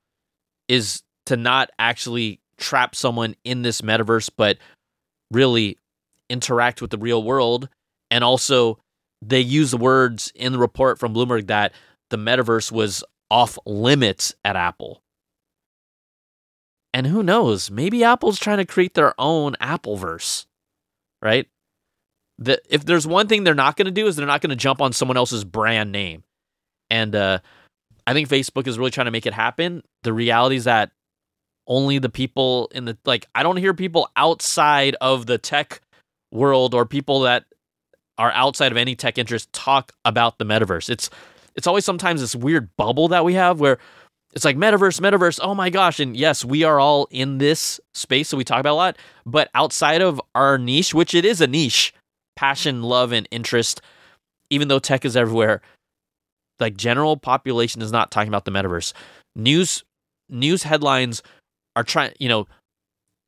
is 0.68 1.02
to 1.26 1.37
not 1.37 1.70
actually 1.78 2.40
trap 2.56 2.94
someone 2.94 3.35
in 3.44 3.62
this 3.62 3.80
metaverse, 3.80 4.30
but 4.37 4.59
really 5.30 5.76
interact 6.28 6.80
with 6.80 6.90
the 6.90 6.98
real 6.98 7.22
world. 7.22 7.68
And 8.11 8.24
also, 8.24 8.78
they 9.22 9.40
use 9.40 9.70
the 9.70 9.76
words 9.76 10.33
in 10.35 10.52
the 10.52 10.59
report 10.59 10.98
from 10.98 11.14
Bloomberg 11.14 11.48
that 11.48 11.72
the 12.11 12.16
metaverse 12.16 12.72
was 12.72 13.04
off 13.30 13.59
limits 13.66 14.35
at 14.44 14.56
Apple. 14.56 15.02
And 16.92 17.06
who 17.06 17.22
knows? 17.22 17.70
Maybe 17.70 18.02
Apple's 18.02 18.38
trying 18.38 18.59
to 18.59 18.64
create 18.64 18.94
their 18.94 19.14
own 19.18 19.54
Appleverse, 19.61 20.46
right? 21.22 21.46
the, 22.40 22.61
if 22.68 22.85
there's 22.85 23.06
one 23.06 23.28
thing 23.28 23.44
they're 23.44 23.54
not 23.54 23.76
going 23.76 23.87
to 23.87 23.92
do 23.92 24.06
is 24.06 24.16
they're 24.16 24.26
not 24.26 24.40
going 24.40 24.50
to 24.50 24.56
jump 24.56 24.80
on 24.80 24.92
someone 24.92 25.16
else's 25.16 25.44
brand 25.44 25.92
name. 25.92 26.24
And 26.88 27.14
uh, 27.14 27.38
I 28.06 28.14
think 28.14 28.28
Facebook 28.28 28.66
is 28.66 28.78
really 28.78 28.90
trying 28.90 29.04
to 29.04 29.11
make 29.11 29.26
it 29.26 29.35
happen. 29.35 29.83
The 30.02 30.12
reality 30.12 30.56
is 30.56 30.64
that 30.64 30.90
only 31.66 31.98
the 31.98 32.09
people 32.09 32.68
in 32.74 32.87
the 32.87 32.98
like 33.04 33.26
I 33.35 33.44
don't 33.44 33.59
hear 33.59 33.74
people 33.74 34.09
outside 34.16 34.96
of 35.00 35.26
the 35.26 35.38
tech 35.38 35.83
world 36.33 36.74
or 36.74 36.85
people 36.85 37.20
that 37.20 37.44
are 38.20 38.30
outside 38.33 38.70
of 38.70 38.76
any 38.76 38.94
tech 38.94 39.16
interest 39.16 39.50
talk 39.54 39.92
about 40.04 40.37
the 40.38 40.44
metaverse. 40.44 40.90
It's 40.90 41.09
it's 41.56 41.66
always 41.66 41.87
sometimes 41.87 42.20
this 42.20 42.37
weird 42.37 42.68
bubble 42.76 43.09
that 43.09 43.24
we 43.24 43.33
have 43.35 43.59
where 43.59 43.78
it's 44.33 44.44
like 44.44 44.56
metaverse, 44.56 45.00
metaverse. 45.00 45.40
Oh 45.42 45.54
my 45.54 45.70
gosh. 45.70 45.98
And 45.98 46.14
yes, 46.14 46.44
we 46.44 46.62
are 46.62 46.78
all 46.78 47.09
in 47.11 47.38
this 47.38 47.80
space. 47.94 48.28
So 48.28 48.37
we 48.37 48.44
talk 48.44 48.61
about 48.61 48.74
a 48.74 48.74
lot. 48.74 48.98
But 49.24 49.48
outside 49.54 50.02
of 50.02 50.20
our 50.35 50.59
niche, 50.59 50.92
which 50.92 51.14
it 51.14 51.24
is 51.24 51.40
a 51.40 51.46
niche, 51.46 51.94
passion, 52.37 52.83
love, 52.83 53.11
and 53.11 53.26
interest, 53.30 53.80
even 54.50 54.68
though 54.68 54.78
tech 54.78 55.06
is 55.06 55.16
everywhere, 55.16 55.62
like 56.61 56.76
general 56.76 57.16
population 57.16 57.80
is 57.80 57.90
not 57.90 58.11
talking 58.11 58.28
about 58.28 58.44
the 58.44 58.52
metaverse. 58.52 58.92
News 59.35 59.83
news 60.28 60.62
headlines 60.64 61.22
are 61.74 61.85
trying, 61.85 62.12
you 62.20 62.28
know, 62.28 62.46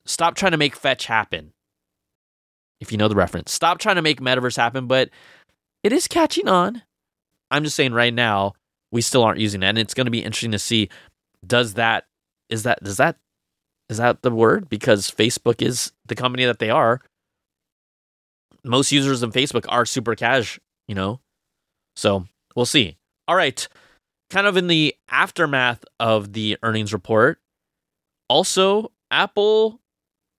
stop 0.04 0.34
trying 0.34 0.52
to 0.52 0.58
make 0.58 0.76
fetch 0.76 1.06
happen. 1.06 1.52
If 2.82 2.92
you 2.92 2.98
know 2.98 3.08
the 3.08 3.14
reference, 3.14 3.52
stop 3.52 3.78
trying 3.78 3.96
to 3.96 4.02
make 4.02 4.20
metaverse 4.20 4.56
happen, 4.56 4.86
but 4.86 5.08
it 5.82 5.92
is 5.92 6.08
catching 6.08 6.48
on. 6.48 6.82
I'm 7.50 7.64
just 7.64 7.76
saying 7.76 7.92
right 7.92 8.12
now, 8.12 8.54
we 8.90 9.00
still 9.00 9.22
aren't 9.22 9.40
using 9.40 9.62
it. 9.62 9.66
And 9.66 9.78
it's 9.78 9.94
going 9.94 10.06
to 10.06 10.10
be 10.10 10.22
interesting 10.22 10.52
to 10.52 10.58
see 10.58 10.88
does 11.46 11.74
that 11.74 12.06
is 12.50 12.64
that 12.64 12.82
does 12.82 12.98
that 12.98 13.16
is 13.88 13.98
that 13.98 14.22
the 14.22 14.30
word 14.30 14.68
because 14.68 15.10
Facebook 15.10 15.62
is 15.62 15.92
the 16.06 16.14
company 16.14 16.44
that 16.44 16.58
they 16.58 16.70
are 16.70 17.00
most 18.64 18.92
users 18.92 19.22
on 19.22 19.32
Facebook 19.32 19.64
are 19.68 19.84
super 19.84 20.14
cash, 20.14 20.60
you 20.86 20.94
know? 20.94 21.20
So 21.96 22.26
we'll 22.54 22.66
see. 22.66 22.96
All 23.28 23.36
right. 23.36 23.66
Kind 24.30 24.46
of 24.46 24.56
in 24.56 24.66
the 24.66 24.94
aftermath 25.08 25.84
of 26.00 26.32
the 26.32 26.58
earnings 26.62 26.92
report, 26.92 27.38
Also, 28.28 28.92
Apple 29.10 29.80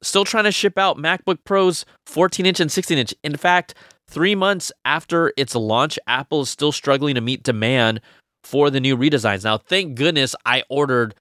still 0.04 0.26
trying 0.26 0.44
to 0.44 0.52
ship 0.52 0.78
out 0.78 0.98
MacBook 0.98 1.40
Pros 1.44 1.86
14 2.08 2.46
inch 2.46 2.60
and 2.60 2.72
16 2.72 2.98
inch. 2.98 3.14
In 3.24 3.36
fact, 3.36 3.74
three 4.10 4.36
months 4.36 4.72
after 4.86 5.34
its 5.38 5.56
launch, 5.56 5.98
Apple 6.08 6.42
is 6.42 6.50
still 6.50 6.72
struggling 6.72 7.16
to 7.16 7.22
meet 7.22 7.44
demand 7.44 8.02
for 8.44 8.70
the 8.70 8.80
new 8.80 8.98
redesigns. 8.98 9.44
Now, 9.44 9.58
thank 9.58 9.96
goodness 9.96 10.36
I 10.46 10.64
ordered. 10.70 11.16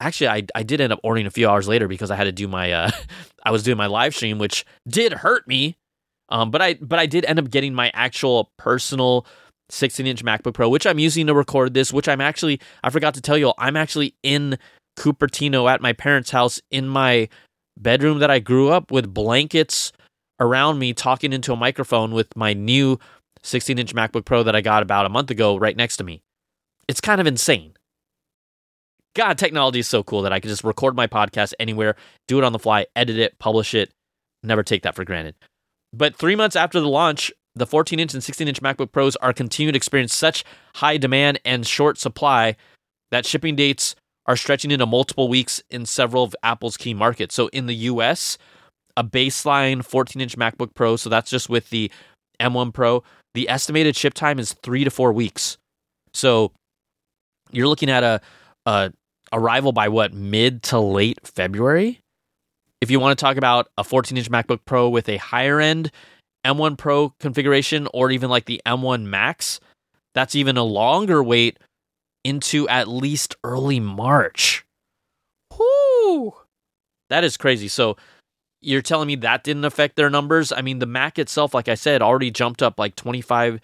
Actually, 0.00 0.28
I, 0.28 0.42
I 0.54 0.62
did 0.62 0.80
end 0.80 0.92
up 0.92 1.00
ordering 1.02 1.26
a 1.26 1.30
few 1.30 1.48
hours 1.48 1.68
later 1.68 1.88
because 1.88 2.10
I 2.10 2.16
had 2.16 2.24
to 2.24 2.32
do 2.32 2.48
my 2.48 2.72
uh, 2.72 2.90
I 3.44 3.50
was 3.50 3.62
doing 3.62 3.76
my 3.76 3.86
live 3.86 4.14
stream, 4.14 4.38
which 4.38 4.64
did 4.88 5.12
hurt 5.12 5.46
me. 5.48 5.76
Um, 6.28 6.50
but 6.50 6.62
I 6.62 6.74
but 6.74 6.98
I 6.98 7.06
did 7.06 7.24
end 7.24 7.38
up 7.38 7.50
getting 7.50 7.74
my 7.74 7.90
actual 7.92 8.50
personal 8.56 9.26
16 9.70 10.06
inch 10.06 10.24
MacBook 10.24 10.54
Pro, 10.54 10.68
which 10.68 10.86
I'm 10.86 10.98
using 10.98 11.26
to 11.26 11.34
record 11.34 11.74
this. 11.74 11.92
Which 11.92 12.08
I'm 12.08 12.20
actually 12.20 12.60
I 12.84 12.90
forgot 12.90 13.14
to 13.14 13.20
tell 13.20 13.36
you, 13.36 13.52
I'm 13.58 13.76
actually 13.76 14.14
in 14.22 14.58
Cupertino 14.98 15.70
at 15.70 15.80
my 15.80 15.92
parents' 15.92 16.30
house 16.30 16.60
in 16.70 16.88
my 16.88 17.28
bedroom 17.82 18.18
that 18.18 18.30
I 18.30 18.38
grew 18.38 18.68
up 18.68 18.90
with 18.90 19.12
blankets 19.12 19.92
around 20.38 20.78
me, 20.78 20.92
talking 20.92 21.32
into 21.32 21.52
a 21.52 21.56
microphone 21.56 22.12
with 22.12 22.28
my 22.36 22.52
new 22.52 22.98
16 23.42 23.78
inch 23.78 23.94
MacBook 23.94 24.24
Pro 24.24 24.42
that 24.42 24.56
I 24.56 24.60
got 24.60 24.82
about 24.82 25.06
a 25.06 25.10
month 25.10 25.30
ago 25.30 25.56
right 25.56 25.76
next 25.76 25.96
to 25.98 26.04
me. 26.04 26.22
It's 26.88 27.00
kind 27.00 27.20
of 27.20 27.26
insane. 27.26 27.74
God, 29.14 29.38
technology 29.38 29.80
is 29.80 29.88
so 29.88 30.02
cool 30.02 30.22
that 30.22 30.32
I 30.32 30.40
can 30.40 30.48
just 30.48 30.64
record 30.64 30.94
my 30.94 31.06
podcast 31.06 31.52
anywhere, 31.58 31.96
do 32.28 32.38
it 32.38 32.44
on 32.44 32.52
the 32.52 32.58
fly, 32.58 32.86
edit 32.94 33.18
it, 33.18 33.38
publish 33.38 33.74
it. 33.74 33.90
Never 34.42 34.62
take 34.62 34.82
that 34.82 34.94
for 34.94 35.04
granted. 35.04 35.34
But 35.92 36.14
three 36.14 36.36
months 36.36 36.56
after 36.56 36.80
the 36.80 36.88
launch, 36.88 37.32
the 37.54 37.66
14 37.66 37.98
inch 37.98 38.14
and 38.14 38.22
16 38.22 38.46
inch 38.46 38.62
MacBook 38.62 38.92
Pros 38.92 39.16
are 39.16 39.32
continuing 39.32 39.72
to 39.72 39.76
experience 39.76 40.14
such 40.14 40.44
high 40.76 40.96
demand 40.96 41.40
and 41.44 41.66
short 41.66 41.98
supply 41.98 42.56
that 43.10 43.26
shipping 43.26 43.56
dates 43.56 43.96
are 44.30 44.36
stretching 44.36 44.70
into 44.70 44.86
multiple 44.86 45.26
weeks 45.26 45.60
in 45.70 45.84
several 45.84 46.22
of 46.22 46.36
Apple's 46.44 46.76
key 46.76 46.94
markets. 46.94 47.34
So 47.34 47.48
in 47.48 47.66
the 47.66 47.74
US, 47.74 48.38
a 48.96 49.02
baseline 49.02 49.84
14 49.84 50.22
inch 50.22 50.36
MacBook 50.38 50.72
Pro, 50.72 50.94
so 50.94 51.10
that's 51.10 51.28
just 51.28 51.48
with 51.48 51.68
the 51.70 51.90
M1 52.40 52.72
Pro, 52.72 53.02
the 53.34 53.48
estimated 53.48 53.96
ship 53.96 54.14
time 54.14 54.38
is 54.38 54.52
three 54.52 54.84
to 54.84 54.90
four 54.90 55.12
weeks. 55.12 55.58
So 56.14 56.52
you're 57.50 57.66
looking 57.66 57.90
at 57.90 58.04
a, 58.04 58.20
a 58.66 58.92
arrival 59.32 59.72
by 59.72 59.88
what 59.88 60.14
mid 60.14 60.62
to 60.64 60.78
late 60.78 61.18
February. 61.26 61.98
If 62.80 62.88
you 62.88 63.00
want 63.00 63.18
to 63.18 63.20
talk 63.20 63.36
about 63.36 63.66
a 63.76 63.82
14 63.82 64.16
inch 64.16 64.30
MacBook 64.30 64.60
Pro 64.64 64.88
with 64.88 65.08
a 65.08 65.16
higher 65.16 65.58
end 65.58 65.90
M1 66.46 66.78
Pro 66.78 67.12
configuration 67.18 67.88
or 67.92 68.12
even 68.12 68.30
like 68.30 68.44
the 68.44 68.62
M1 68.64 69.06
Max, 69.06 69.58
that's 70.14 70.36
even 70.36 70.56
a 70.56 70.62
longer 70.62 71.20
wait 71.20 71.58
into 72.24 72.68
at 72.68 72.88
least 72.88 73.36
early 73.44 73.80
March. 73.80 74.64
Whoo! 75.56 76.34
That 77.08 77.24
is 77.24 77.36
crazy. 77.36 77.68
So 77.68 77.96
you're 78.60 78.82
telling 78.82 79.06
me 79.06 79.16
that 79.16 79.44
didn't 79.44 79.64
affect 79.64 79.96
their 79.96 80.10
numbers? 80.10 80.52
I 80.52 80.62
mean, 80.62 80.78
the 80.78 80.86
Mac 80.86 81.18
itself, 81.18 81.54
like 81.54 81.68
I 81.68 81.74
said, 81.74 82.02
already 82.02 82.30
jumped 82.30 82.62
up 82.62 82.78
like 82.78 82.94
25, 82.94 83.60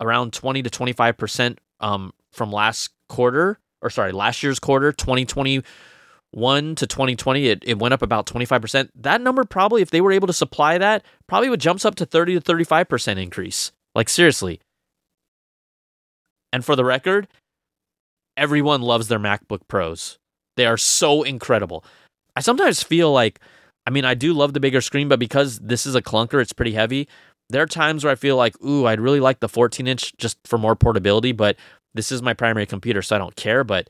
around 0.00 0.32
20 0.32 0.62
to 0.62 0.70
25% 0.70 1.56
um, 1.80 2.12
from 2.32 2.52
last 2.52 2.90
quarter, 3.08 3.58
or 3.82 3.90
sorry, 3.90 4.12
last 4.12 4.42
year's 4.42 4.58
quarter, 4.58 4.92
2021 4.92 6.74
to 6.74 6.86
2020. 6.86 7.46
It, 7.46 7.64
it 7.66 7.78
went 7.78 7.94
up 7.94 8.02
about 8.02 8.26
25%. 8.26 8.90
That 8.94 9.20
number 9.20 9.44
probably, 9.44 9.82
if 9.82 9.90
they 9.90 10.00
were 10.00 10.12
able 10.12 10.26
to 10.26 10.32
supply 10.32 10.78
that, 10.78 11.04
probably 11.26 11.48
would 11.48 11.60
jumps 11.60 11.84
up 11.84 11.94
to 11.96 12.06
30 12.06 12.40
to 12.40 12.40
35% 12.40 13.22
increase. 13.22 13.72
Like, 13.94 14.08
seriously. 14.08 14.60
And 16.52 16.64
for 16.64 16.76
the 16.76 16.84
record, 16.84 17.28
everyone 18.36 18.82
loves 18.82 19.08
their 19.08 19.18
MacBook 19.18 19.60
Pros. 19.68 20.18
They 20.56 20.66
are 20.66 20.76
so 20.76 21.22
incredible. 21.22 21.84
I 22.36 22.40
sometimes 22.40 22.82
feel 22.82 23.12
like, 23.12 23.40
I 23.86 23.90
mean, 23.90 24.04
I 24.04 24.14
do 24.14 24.32
love 24.32 24.52
the 24.52 24.60
bigger 24.60 24.80
screen, 24.80 25.08
but 25.08 25.18
because 25.18 25.58
this 25.58 25.86
is 25.86 25.94
a 25.94 26.02
clunker, 26.02 26.40
it's 26.40 26.52
pretty 26.52 26.72
heavy. 26.72 27.08
There 27.50 27.62
are 27.62 27.66
times 27.66 28.04
where 28.04 28.12
I 28.12 28.16
feel 28.16 28.36
like, 28.36 28.60
ooh, 28.64 28.86
I'd 28.86 29.00
really 29.00 29.20
like 29.20 29.40
the 29.40 29.48
14 29.48 29.86
inch 29.86 30.16
just 30.16 30.38
for 30.46 30.58
more 30.58 30.74
portability, 30.74 31.32
but 31.32 31.56
this 31.94 32.10
is 32.10 32.22
my 32.22 32.34
primary 32.34 32.66
computer, 32.66 33.02
so 33.02 33.16
I 33.16 33.18
don't 33.18 33.36
care. 33.36 33.64
But 33.64 33.88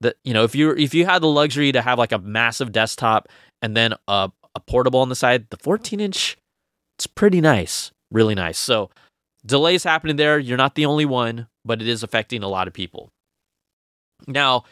the, 0.00 0.14
you 0.24 0.34
know, 0.34 0.44
if 0.44 0.54
you 0.54 0.70
if 0.72 0.94
you 0.94 1.04
had 1.04 1.22
the 1.22 1.28
luxury 1.28 1.72
to 1.72 1.82
have 1.82 1.98
like 1.98 2.12
a 2.12 2.18
massive 2.18 2.72
desktop 2.72 3.28
and 3.62 3.76
then 3.76 3.94
a, 4.08 4.30
a 4.54 4.60
portable 4.60 5.00
on 5.00 5.08
the 5.08 5.14
side, 5.14 5.46
the 5.50 5.56
14 5.58 6.00
inch, 6.00 6.36
it's 6.98 7.06
pretty 7.06 7.40
nice, 7.40 7.92
really 8.10 8.34
nice. 8.34 8.58
So 8.58 8.90
delays 9.44 9.84
happening 9.84 10.16
there. 10.16 10.38
You're 10.38 10.56
not 10.56 10.74
the 10.74 10.86
only 10.86 11.04
one, 11.04 11.46
but 11.64 11.80
it 11.80 11.88
is 11.88 12.02
affecting 12.02 12.42
a 12.42 12.48
lot 12.48 12.66
of 12.66 12.74
people. 12.74 13.10
Now, 14.26 14.64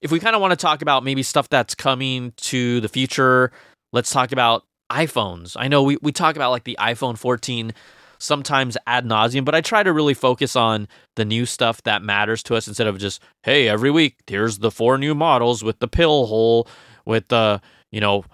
if 0.00 0.12
we 0.12 0.20
kind 0.20 0.36
of 0.36 0.42
want 0.42 0.52
to 0.52 0.56
talk 0.56 0.82
about 0.82 1.04
maybe 1.04 1.22
stuff 1.22 1.48
that's 1.48 1.74
coming 1.74 2.32
to 2.36 2.80
the 2.80 2.88
future, 2.88 3.50
let's 3.92 4.10
talk 4.10 4.32
about 4.32 4.64
iPhones. 4.90 5.56
I 5.58 5.68
know 5.68 5.82
we, 5.82 5.98
we 6.02 6.12
talk 6.12 6.36
about 6.36 6.50
like 6.50 6.64
the 6.64 6.76
iPhone 6.80 7.18
14 7.18 7.72
sometimes 8.18 8.76
ad 8.86 9.04
nauseum, 9.04 9.44
but 9.44 9.54
I 9.54 9.60
try 9.60 9.82
to 9.82 9.92
really 9.92 10.14
focus 10.14 10.56
on 10.56 10.88
the 11.16 11.24
new 11.24 11.46
stuff 11.46 11.82
that 11.82 12.02
matters 12.02 12.42
to 12.44 12.56
us 12.56 12.66
instead 12.66 12.86
of 12.86 12.98
just, 12.98 13.22
hey, 13.42 13.68
every 13.68 13.90
week 13.90 14.16
here's 14.26 14.58
the 14.58 14.70
four 14.70 14.98
new 14.98 15.14
models 15.14 15.62
with 15.62 15.78
the 15.78 15.88
pill 15.88 16.26
hole, 16.26 16.68
with 17.04 17.28
the, 17.28 17.60
you 17.92 18.00
know, 18.00 18.24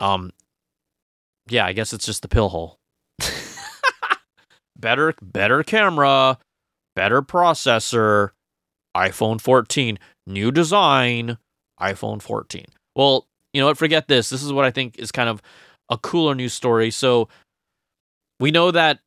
um, 0.00 0.30
yeah, 1.48 1.66
I 1.66 1.72
guess 1.72 1.92
it's 1.92 2.06
just 2.06 2.22
the 2.22 2.28
pill 2.28 2.48
hole. 2.48 2.78
better, 4.78 5.14
better 5.20 5.62
camera, 5.62 6.38
better 6.96 7.22
processor, 7.22 8.30
iPhone 8.96 9.40
14 9.40 9.98
new 10.26 10.50
design, 10.50 11.38
iPhone 11.80 12.20
14. 12.20 12.64
Well, 12.96 13.26
you 13.52 13.60
know 13.60 13.66
what? 13.66 13.78
Forget 13.78 14.08
this. 14.08 14.30
This 14.30 14.42
is 14.42 14.52
what 14.52 14.64
I 14.64 14.70
think 14.70 14.98
is 14.98 15.12
kind 15.12 15.28
of 15.28 15.42
a 15.90 15.98
cooler 15.98 16.34
news 16.34 16.52
story. 16.52 16.90
So 16.90 17.28
we 18.40 18.50
know 18.50 18.70
that 18.70 19.00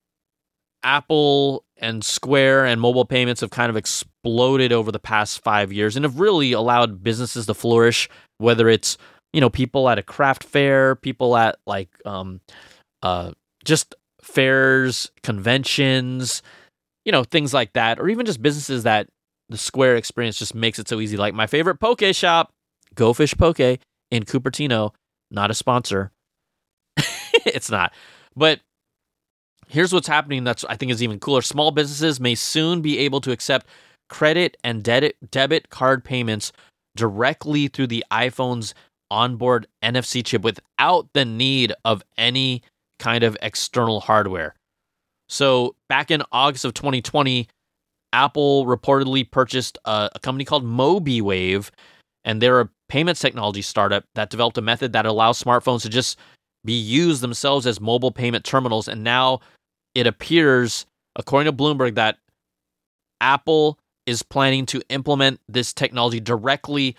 Apple 0.84 1.66
and 1.78 2.04
Square 2.04 2.66
and 2.66 2.80
mobile 2.80 3.06
payments 3.06 3.42
have 3.42 3.50
kind 3.50 3.70
of 3.70 3.76
exploded 3.76 4.72
over 4.72 4.92
the 4.92 5.00
past 5.00 5.44
five 5.44 5.72
years 5.72 5.96
and 5.96 6.06
have 6.06 6.20
really 6.20 6.52
allowed 6.54 7.04
businesses 7.04 7.46
to 7.48 7.54
flourish, 7.54 8.10
whether 8.38 8.70
it's, 8.70 8.98
you 9.34 9.42
know, 9.42 9.50
people 9.50 9.90
at 9.90 9.98
a 9.98 10.04
craft 10.04 10.44
fair, 10.44 10.96
people 10.96 11.36
at 11.36 11.58
like 11.66 11.90
um 12.06 12.40
uh 13.04 13.32
just 13.66 13.96
fairs, 14.22 15.12
conventions, 15.24 16.42
you 17.06 17.12
know, 17.12 17.24
things 17.24 17.54
like 17.54 17.74
that, 17.74 18.00
or 18.00 18.10
even 18.10 18.26
just 18.26 18.42
businesses 18.42 18.84
that 18.84 19.08
the 19.50 19.58
Square 19.58 19.96
experience 19.96 20.38
just 20.38 20.56
makes 20.56 20.80
it 20.80 20.88
so 20.88 21.00
easy. 21.00 21.18
Like 21.18 21.34
my 21.34 21.48
favorite 21.48 21.80
poke 21.80 22.04
shop, 22.14 22.52
Go 22.96 23.14
Fish 23.14 23.36
Poke 23.36 23.60
in 23.60 24.24
Cupertino, 24.24 24.94
not 25.32 25.52
a 25.52 25.54
sponsor. 25.54 26.12
it's 27.46 27.70
not. 27.70 27.94
But 28.36 28.62
here's 29.68 29.94
what's 29.94 30.08
happening 30.08 30.44
that's 30.44 30.66
I 30.66 30.76
think 30.76 30.92
is 30.92 31.04
even 31.04 31.20
cooler. 31.20 31.42
Small 31.42 31.72
businesses 31.72 32.20
may 32.20 32.36
soon 32.36 32.82
be 32.82 33.00
able 33.00 33.22
to 33.22 33.32
accept 33.32 33.68
credit 34.10 34.58
and 34.64 34.84
debit 34.84 35.18
debit 35.32 35.70
card 35.70 36.04
payments 36.04 36.52
directly 36.96 37.68
through 37.68 37.88
the 37.88 38.04
iPhone's 38.12 38.74
onboard 39.10 39.68
NFC 39.84 40.26
chip 40.26 40.42
without 40.42 41.08
the 41.14 41.26
need 41.26 41.74
of 41.86 42.04
any 42.18 42.64
kind 43.00 43.24
of 43.24 43.38
external 43.42 44.00
hardware. 44.00 44.56
So, 45.30 45.76
back 45.90 46.10
in 46.10 46.24
August 46.32 46.66
of 46.66 46.74
2020, 46.74 47.48
Apple 48.14 48.66
reportedly 48.66 49.30
purchased 49.30 49.78
a, 49.86 50.10
a 50.16 50.20
company 50.20 50.46
called 50.46 50.66
Mobeewave, 50.66 51.70
and 52.24 52.42
they're 52.42 52.62
a 52.62 52.70
payments 52.90 53.22
technology 53.22 53.62
startup 53.62 54.06
that 54.16 54.30
developed 54.30 54.58
a 54.58 54.62
method 54.62 54.94
that 54.94 55.06
allows 55.06 55.42
smartphones 55.42 55.82
to 55.82 55.90
just 55.90 56.18
be 56.64 56.74
used 56.74 57.22
themselves 57.22 57.66
as 57.68 57.80
mobile 57.80 58.12
payment 58.12 58.44
terminals. 58.44 58.88
And 58.88 59.04
now 59.04 59.40
it 59.96 60.08
appears, 60.08 60.86
according 61.16 61.52
to 61.52 61.58
Bloomberg, 61.58 61.96
that 61.96 62.18
Apple 63.22 63.78
is 64.06 64.24
planning 64.24 64.66
to 64.68 64.82
implement 64.90 65.40
this 65.48 65.74
technology 65.74 66.20
directly 66.20 66.96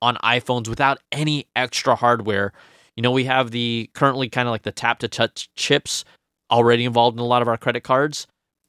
on 0.00 0.16
iPhones 0.16 0.68
without 0.68 0.98
any 1.12 1.46
extra 1.54 1.94
hardware. 1.94 2.52
You 2.96 3.02
know, 3.02 3.10
we 3.10 3.24
have 3.24 3.50
the 3.50 3.90
currently 3.94 4.28
kind 4.28 4.48
of 4.48 4.52
like 4.52 4.62
the 4.62 4.72
tap 4.72 5.00
to 5.00 5.08
touch 5.08 5.50
chips 5.54 6.04
already 6.50 6.84
involved 6.84 7.18
in 7.18 7.22
a 7.22 7.26
lot 7.26 7.42
of 7.42 7.48
our 7.48 7.56
credit 7.56 7.82
cards 7.82 8.26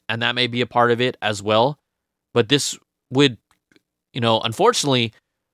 and 0.09 0.21
that 0.21 0.35
may 0.35 0.47
be 0.47 0.61
a 0.61 0.67
part 0.67 0.91
of 0.91 1.01
it 1.01 1.17
as 1.21 1.41
well. 1.41 1.79
But 2.33 2.49
this 2.49 2.77
would, 3.11 3.37
you 4.13 4.21
know, 4.21 4.39
unfortunately, 4.41 5.13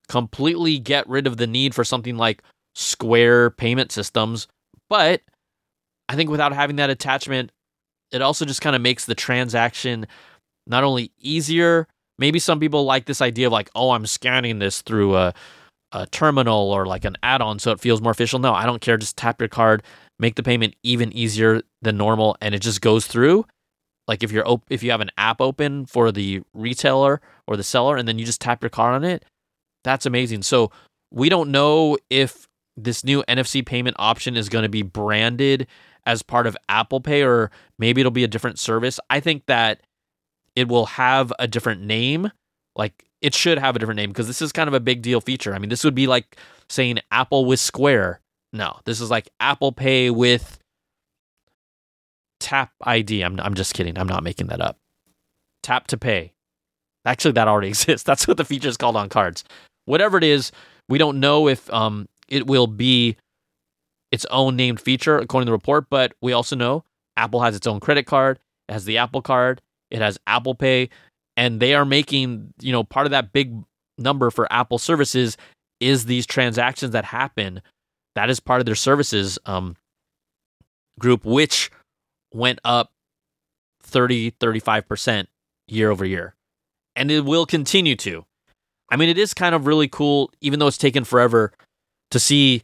completely 0.09 0.79
get 0.79 1.07
rid 1.07 1.27
of 1.27 1.37
the 1.37 1.47
need 1.47 1.73
for 1.73 1.83
something 1.83 2.17
like 2.17 2.43
Square 2.75 3.51
payment 3.51 3.91
systems. 3.91 4.47
But 4.89 5.21
I 6.09 6.15
think 6.15 6.29
without 6.29 6.53
having 6.53 6.77
that 6.77 6.89
attachment, 6.89 7.51
it 8.11 8.21
also 8.21 8.45
just 8.45 8.61
kind 8.61 8.75
of 8.75 8.81
makes 8.81 9.05
the 9.05 9.15
transaction 9.15 10.07
not 10.67 10.83
only 10.83 11.11
easier. 11.19 11.87
Maybe 12.19 12.39
some 12.39 12.59
people 12.59 12.83
like 12.85 13.05
this 13.05 13.21
idea 13.21 13.47
of 13.47 13.53
like, 13.53 13.69
oh, 13.75 13.91
I'm 13.91 14.05
scanning 14.05 14.59
this 14.59 14.81
through 14.81 15.15
a, 15.15 15.33
a 15.91 16.05
terminal 16.07 16.71
or 16.71 16.85
like 16.85 17.05
an 17.05 17.17
add 17.23 17.41
on 17.41 17.59
so 17.59 17.71
it 17.71 17.79
feels 17.79 18.01
more 18.01 18.11
official. 18.11 18.39
No, 18.39 18.53
I 18.53 18.65
don't 18.65 18.81
care. 18.81 18.97
Just 18.97 19.17
tap 19.17 19.41
your 19.41 19.49
card, 19.49 19.83
make 20.19 20.35
the 20.35 20.43
payment 20.43 20.75
even 20.83 21.11
easier 21.13 21.61
than 21.81 21.97
normal, 21.97 22.37
and 22.41 22.53
it 22.53 22.59
just 22.59 22.81
goes 22.81 23.07
through 23.07 23.45
like 24.07 24.23
if 24.23 24.31
you're 24.31 24.47
op- 24.47 24.65
if 24.69 24.83
you 24.83 24.91
have 24.91 25.01
an 25.01 25.11
app 25.17 25.41
open 25.41 25.85
for 25.85 26.11
the 26.11 26.41
retailer 26.53 27.21
or 27.47 27.57
the 27.57 27.63
seller 27.63 27.97
and 27.97 28.07
then 28.07 28.19
you 28.19 28.25
just 28.25 28.41
tap 28.41 28.61
your 28.61 28.69
card 28.69 28.93
on 28.93 29.03
it 29.03 29.25
that's 29.83 30.05
amazing 30.05 30.41
so 30.41 30.71
we 31.11 31.29
don't 31.29 31.51
know 31.51 31.97
if 32.09 32.47
this 32.75 33.03
new 33.03 33.23
NFC 33.27 33.65
payment 33.65 33.95
option 33.99 34.35
is 34.35 34.49
going 34.49 34.63
to 34.63 34.69
be 34.69 34.81
branded 34.81 35.67
as 36.05 36.23
part 36.23 36.47
of 36.47 36.57
Apple 36.67 36.99
Pay, 36.99 37.23
or 37.23 37.51
maybe 37.79 38.01
it'll 38.01 38.11
be 38.11 38.23
a 38.23 38.27
different 38.27 38.59
service. 38.59 38.99
I 39.09 39.19
think 39.19 39.45
that 39.45 39.81
it 40.55 40.67
will 40.67 40.87
have 40.87 41.31
a 41.39 41.47
different 41.47 41.81
name. 41.81 42.31
Like 42.75 43.05
it 43.21 43.33
should 43.33 43.57
have 43.57 43.75
a 43.75 43.79
different 43.79 43.97
name 43.97 44.09
because 44.09 44.27
this 44.27 44.41
is 44.41 44.51
kind 44.51 44.67
of 44.67 44.73
a 44.73 44.79
big 44.79 45.01
deal 45.01 45.21
feature. 45.21 45.53
I 45.53 45.59
mean, 45.59 45.69
this 45.69 45.83
would 45.83 45.95
be 45.95 46.07
like 46.07 46.37
saying 46.69 46.99
Apple 47.11 47.45
with 47.45 47.59
Square. 47.59 48.19
No, 48.51 48.79
this 48.85 48.99
is 48.99 49.09
like 49.09 49.29
Apple 49.39 49.71
Pay 49.71 50.09
with 50.09 50.59
Tap 52.43 52.73
ID. 52.81 53.21
I'm 53.21 53.39
I'm 53.39 53.53
just 53.53 53.73
kidding. 53.73 53.97
I'm 53.97 54.07
not 54.07 54.21
making 54.21 54.47
that 54.47 54.59
up. 54.59 54.77
Tap 55.63 55.87
to 55.87 55.97
pay. 55.97 56.33
Actually, 57.05 57.31
that 57.31 57.47
already 57.47 57.67
exists. 57.69 58.03
That's 58.03 58.27
what 58.27 58.35
the 58.35 58.43
feature 58.43 58.67
is 58.67 58.75
called 58.75 58.97
on 58.97 59.07
cards. 59.07 59.45
Whatever 59.85 60.17
it 60.17 60.25
is, 60.25 60.51
we 60.89 60.97
don't 60.97 61.21
know 61.21 61.47
if 61.47 61.71
um 61.73 62.09
it 62.27 62.45
will 62.45 62.67
be 62.67 63.15
its 64.11 64.25
own 64.25 64.57
named 64.57 64.81
feature 64.81 65.17
according 65.17 65.45
to 65.45 65.51
the 65.51 65.55
report, 65.55 65.85
but 65.89 66.13
we 66.21 66.33
also 66.33 66.57
know 66.57 66.83
Apple 67.15 67.39
has 67.39 67.55
its 67.55 67.65
own 67.65 67.79
credit 67.79 68.05
card. 68.05 68.39
It 68.67 68.73
has 68.73 68.83
the 68.83 68.97
Apple 68.97 69.21
Card. 69.21 69.61
It 69.89 70.01
has 70.01 70.19
Apple 70.27 70.53
Pay, 70.53 70.89
and 71.37 71.61
they 71.61 71.73
are 71.73 71.85
making 71.85 72.53
you 72.59 72.73
know 72.73 72.83
part 72.83 73.07
of 73.07 73.11
that 73.11 73.31
big 73.31 73.55
number 73.97 74.29
for 74.31 74.51
Apple 74.51 74.79
services 74.79 75.37
is 75.79 76.07
these 76.07 76.25
transactions 76.25 76.91
that 76.91 77.05
happen. 77.05 77.61
That 78.15 78.29
is 78.29 78.41
part 78.41 78.59
of 78.59 78.65
their 78.65 78.75
services 78.75 79.39
um, 79.45 79.77
group, 80.99 81.23
which 81.23 81.71
went 82.33 82.59
up 82.63 82.91
30, 83.83 84.31
35% 84.31 85.27
year 85.67 85.89
over 85.89 86.05
year. 86.05 86.35
And 86.95 87.09
it 87.11 87.25
will 87.25 87.45
continue 87.45 87.95
to. 87.97 88.25
I 88.89 88.95
mean, 88.95 89.09
it 89.09 89.17
is 89.17 89.33
kind 89.33 89.55
of 89.55 89.65
really 89.65 89.87
cool, 89.87 90.31
even 90.41 90.59
though 90.59 90.67
it's 90.67 90.77
taken 90.77 91.03
forever 91.03 91.51
to 92.11 92.19
see 92.19 92.63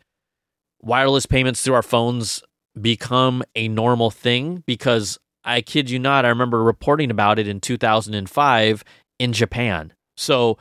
wireless 0.81 1.25
payments 1.25 1.61
through 1.61 1.73
our 1.73 1.81
phones 1.81 2.43
become 2.79 3.43
a 3.55 3.67
normal 3.67 4.11
thing 4.11 4.63
because 4.67 5.17
I 5.43 5.61
kid 5.61 5.89
you 5.89 5.99
not, 5.99 6.25
I 6.25 6.29
remember 6.29 6.63
reporting 6.63 7.09
about 7.09 7.39
it 7.39 7.47
in 7.47 7.59
2005 7.59 8.83
in 9.17 9.33
Japan. 9.33 9.93
So 10.17 10.57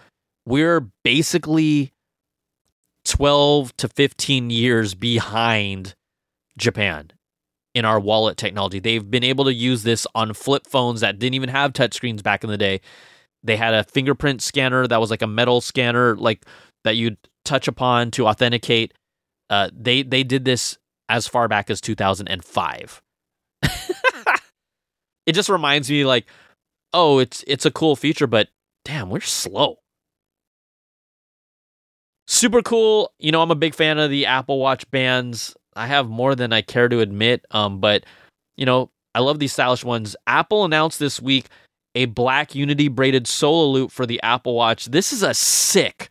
we're 0.47 0.89
basically 1.05 1.93
12 3.05 3.77
to 3.77 3.89
15 3.89 4.51
years 4.51 4.95
behind 4.95 5.95
Japan 6.57 7.11
in 7.79 7.85
our 7.85 8.01
wallet 8.01 8.37
technology. 8.37 8.81
They've 8.81 9.09
been 9.09 9.25
able 9.25 9.45
to 9.45 9.55
use 9.55 9.83
this 9.83 10.07
on 10.15 10.35
flip 10.35 10.67
phones 10.67 11.01
that 11.01 11.19
didn't 11.19 11.35
even 11.35 11.49
have 11.49 11.73
touchscreens 11.73 12.23
back 12.23 12.45
in 12.45 12.51
the 12.51 12.59
day. 12.59 12.81
They 13.43 13.57
had 13.57 13.73
a 13.73 13.85
fingerprint 13.85 14.43
scanner 14.43 14.87
that 14.87 15.01
was 15.01 15.11
like 15.11 15.23
a 15.23 15.27
metal 15.27 15.61
scanner, 15.61 16.17
like 16.17 16.45
that 16.85 16.97
you'd 16.97 17.17
touch 17.45 17.69
upon 17.69 18.11
to 18.13 18.27
authenticate. 18.27 18.95
Uh, 19.49 19.71
they 19.73 20.03
they 20.03 20.25
did 20.25 20.45
this 20.45 20.77
as 21.09 21.27
far 21.27 21.49
back 21.49 21.71
as 21.71 21.81
2005. 21.81 23.03
it 23.63 25.33
just 25.33 25.49
reminds 25.49 25.89
me 25.89 26.05
like, 26.05 26.27
oh, 26.93 27.21
it's 27.21 27.45
it's 27.47 27.65
a 27.65 27.71
cool 27.71 27.95
feature, 27.97 28.27
but 28.27 28.49
damn, 28.85 29.09
we're 29.09 29.21
slow 29.21 29.79
super 32.29 32.63
cool. 32.63 33.13
You 33.19 33.33
know, 33.33 33.43
I'm 33.43 33.51
a 33.51 33.57
big 33.57 33.75
fan 33.75 33.99
of 33.99 34.11
the 34.11 34.27
Apple 34.27 34.61
Watch 34.61 34.89
bands. 34.91 35.57
I 35.79 35.87
have 35.87 36.09
more 36.09 36.35
than 36.35 36.53
I 36.53 36.63
care 36.63 36.89
to 36.89 37.01
admit. 37.01 37.45
Um, 37.51 37.81
but 37.81 38.05
you 38.57 38.67
know, 38.67 38.91
I 39.15 39.21
love 39.21 39.39
these 39.39 39.53
stylish 39.53 39.85
ones. 39.85 40.17
Apple 40.27 40.65
announced 40.65 40.99
this 40.99 41.21
week 41.21 41.49
a 41.95 42.07
black 42.07 42.55
Unity 42.55 42.89
braided 42.89 43.27
solo 43.27 43.67
loop 43.71 43.91
for 43.91 44.07
the 44.07 44.21
Apple 44.23 44.55
Watch. 44.55 44.87
This 44.87 45.13
is 45.13 45.23
a 45.23 45.35
sick 45.35 46.11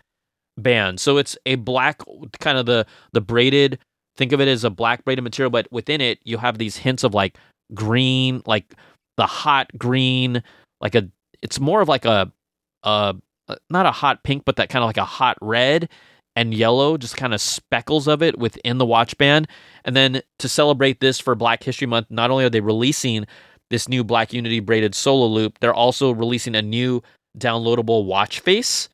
band. 0.58 1.00
So 1.00 1.18
it's 1.18 1.38
a 1.46 1.56
black 1.56 2.02
kind 2.40 2.58
of 2.58 2.66
the 2.66 2.86
the 3.12 3.22
braided. 3.22 3.80
Think 4.16 4.32
of 4.32 4.42
it 4.42 4.48
as 4.48 4.64
a 4.64 4.70
black 4.70 5.06
braided 5.06 5.24
material, 5.24 5.52
but 5.52 5.72
within 5.72 6.02
it 6.02 6.20
you 6.24 6.38
have 6.38 6.58
these 6.58 6.78
hints 6.78 7.04
of 7.04 7.14
like 7.14 7.38
green, 7.74 8.42
like 8.46 8.74
the 9.18 9.28
hot 9.28 9.72
green, 9.78 10.42
like 10.82 10.96
a. 10.96 11.10
It's 11.44 11.60
more 11.60 11.82
of 11.82 11.88
like 11.88 12.06
a, 12.06 12.32
a 12.84 13.16
not 13.70 13.86
a 13.86 13.92
hot 13.92 14.24
pink, 14.24 14.44
but 14.44 14.56
that 14.56 14.70
kind 14.70 14.84
of 14.84 14.88
like 14.88 14.98
a 14.98 15.06
hot 15.06 15.38
red 15.42 15.90
and 16.38 16.54
yellow, 16.54 16.98
just 16.98 17.18
kind 17.18 17.34
of 17.34 17.42
speckles 17.42 18.08
of 18.08 18.22
it 18.22 18.38
within 18.38 18.78
the 18.78 18.86
watch 18.86 19.18
band. 19.18 19.48
And 19.84 19.96
then 19.96 20.22
to 20.38 20.48
celebrate 20.48 21.00
this 21.00 21.20
for 21.20 21.34
Black 21.34 21.64
History 21.64 21.88
Month, 21.88 22.12
not 22.12 22.30
only 22.30 22.46
are 22.46 22.50
they 22.50 22.60
releasing 22.62 23.26
this 23.72 23.90
new 23.90 24.04
Black 24.04 24.34
Unity 24.34 24.60
braided 24.60 24.94
solo 24.94 25.26
loop, 25.26 25.58
they're 25.60 25.74
also 25.74 26.12
releasing 26.12 26.54
a 26.54 26.62
new 26.62 27.02
downloadable 27.40 28.06
watch 28.06 28.40
face. 28.40 28.88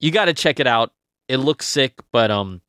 You 0.00 0.10
got 0.10 0.24
to 0.24 0.34
check 0.34 0.58
it 0.58 0.66
out. 0.66 0.92
It 1.28 1.36
looks 1.36 1.66
sick, 1.66 2.00
but 2.10 2.32
um 2.32 2.60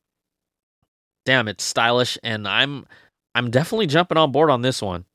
damn, 1.24 1.48
it's 1.48 1.64
stylish 1.64 2.16
and 2.22 2.46
I'm 2.46 2.86
I'm 3.34 3.50
definitely 3.50 3.88
jumping 3.88 4.16
on 4.16 4.30
board 4.30 4.48
on 4.48 4.62
this 4.62 4.80
one. 4.80 5.06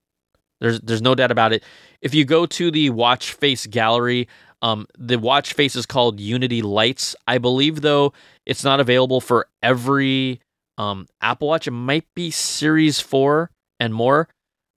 There's 0.60 0.82
there's 0.82 1.02
no 1.02 1.16
doubt 1.16 1.32
about 1.32 1.54
it. 1.54 1.64
If 2.02 2.14
you 2.14 2.26
go 2.26 2.46
to 2.48 2.70
the 2.70 2.90
watch 2.90 3.32
face 3.32 3.66
gallery, 3.66 4.28
um, 4.62 4.86
the 4.98 5.18
watch 5.18 5.54
face 5.54 5.76
is 5.76 5.86
called 5.86 6.20
Unity 6.20 6.62
Lights. 6.62 7.16
I 7.28 7.40
believe 7.40 7.82
though 7.82 8.14
it's 8.52 8.66
not 8.66 8.82
available 8.82 9.22
for 9.22 9.48
every 9.64 10.42
um, 10.78 11.08
Apple 11.22 11.48
Watch. 11.48 11.68
It 11.68 11.72
might 11.72 12.06
be 12.14 12.32
Series 12.32 13.00
Four 13.00 13.50
and 13.80 13.94
more. 13.94 14.28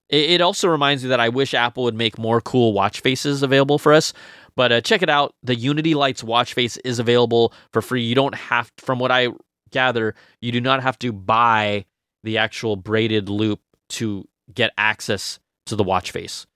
It, 0.08 0.30
it, 0.30 0.40
also 0.40 0.68
reminds 0.68 1.02
me 1.02 1.08
that 1.08 1.18
I 1.18 1.28
wish 1.28 1.54
Apple 1.54 1.82
would 1.84 1.94
make 1.94 2.16
more 2.16 2.40
cool 2.40 2.72
watch 2.72 3.00
faces 3.00 3.42
available 3.42 3.78
for 3.78 3.92
us. 3.92 4.12
But 4.54 4.70
uh, 4.70 4.80
check 4.80 5.02
it 5.02 5.10
out. 5.10 5.34
The 5.42 5.56
Unity 5.56 5.94
Lights 5.94 6.22
watch 6.22 6.54
face 6.54 6.76
is 6.78 7.00
available 7.00 7.52
for 7.72 7.82
free. 7.82 8.02
You 8.02 8.14
don't 8.14 8.34
have, 8.36 8.70
from 8.78 9.00
what 9.00 9.10
I 9.10 9.28
gather, 9.72 10.14
you 10.40 10.52
do 10.52 10.60
not 10.60 10.80
have 10.80 10.96
to 11.00 11.12
buy 11.12 11.84
the 12.22 12.38
actual 12.38 12.76
braided 12.76 13.28
loop 13.28 13.60
to 13.90 14.28
get 14.54 14.72
access 14.78 15.40
to 15.66 15.74
the 15.74 15.82
watch 15.82 16.12
face. 16.12 16.46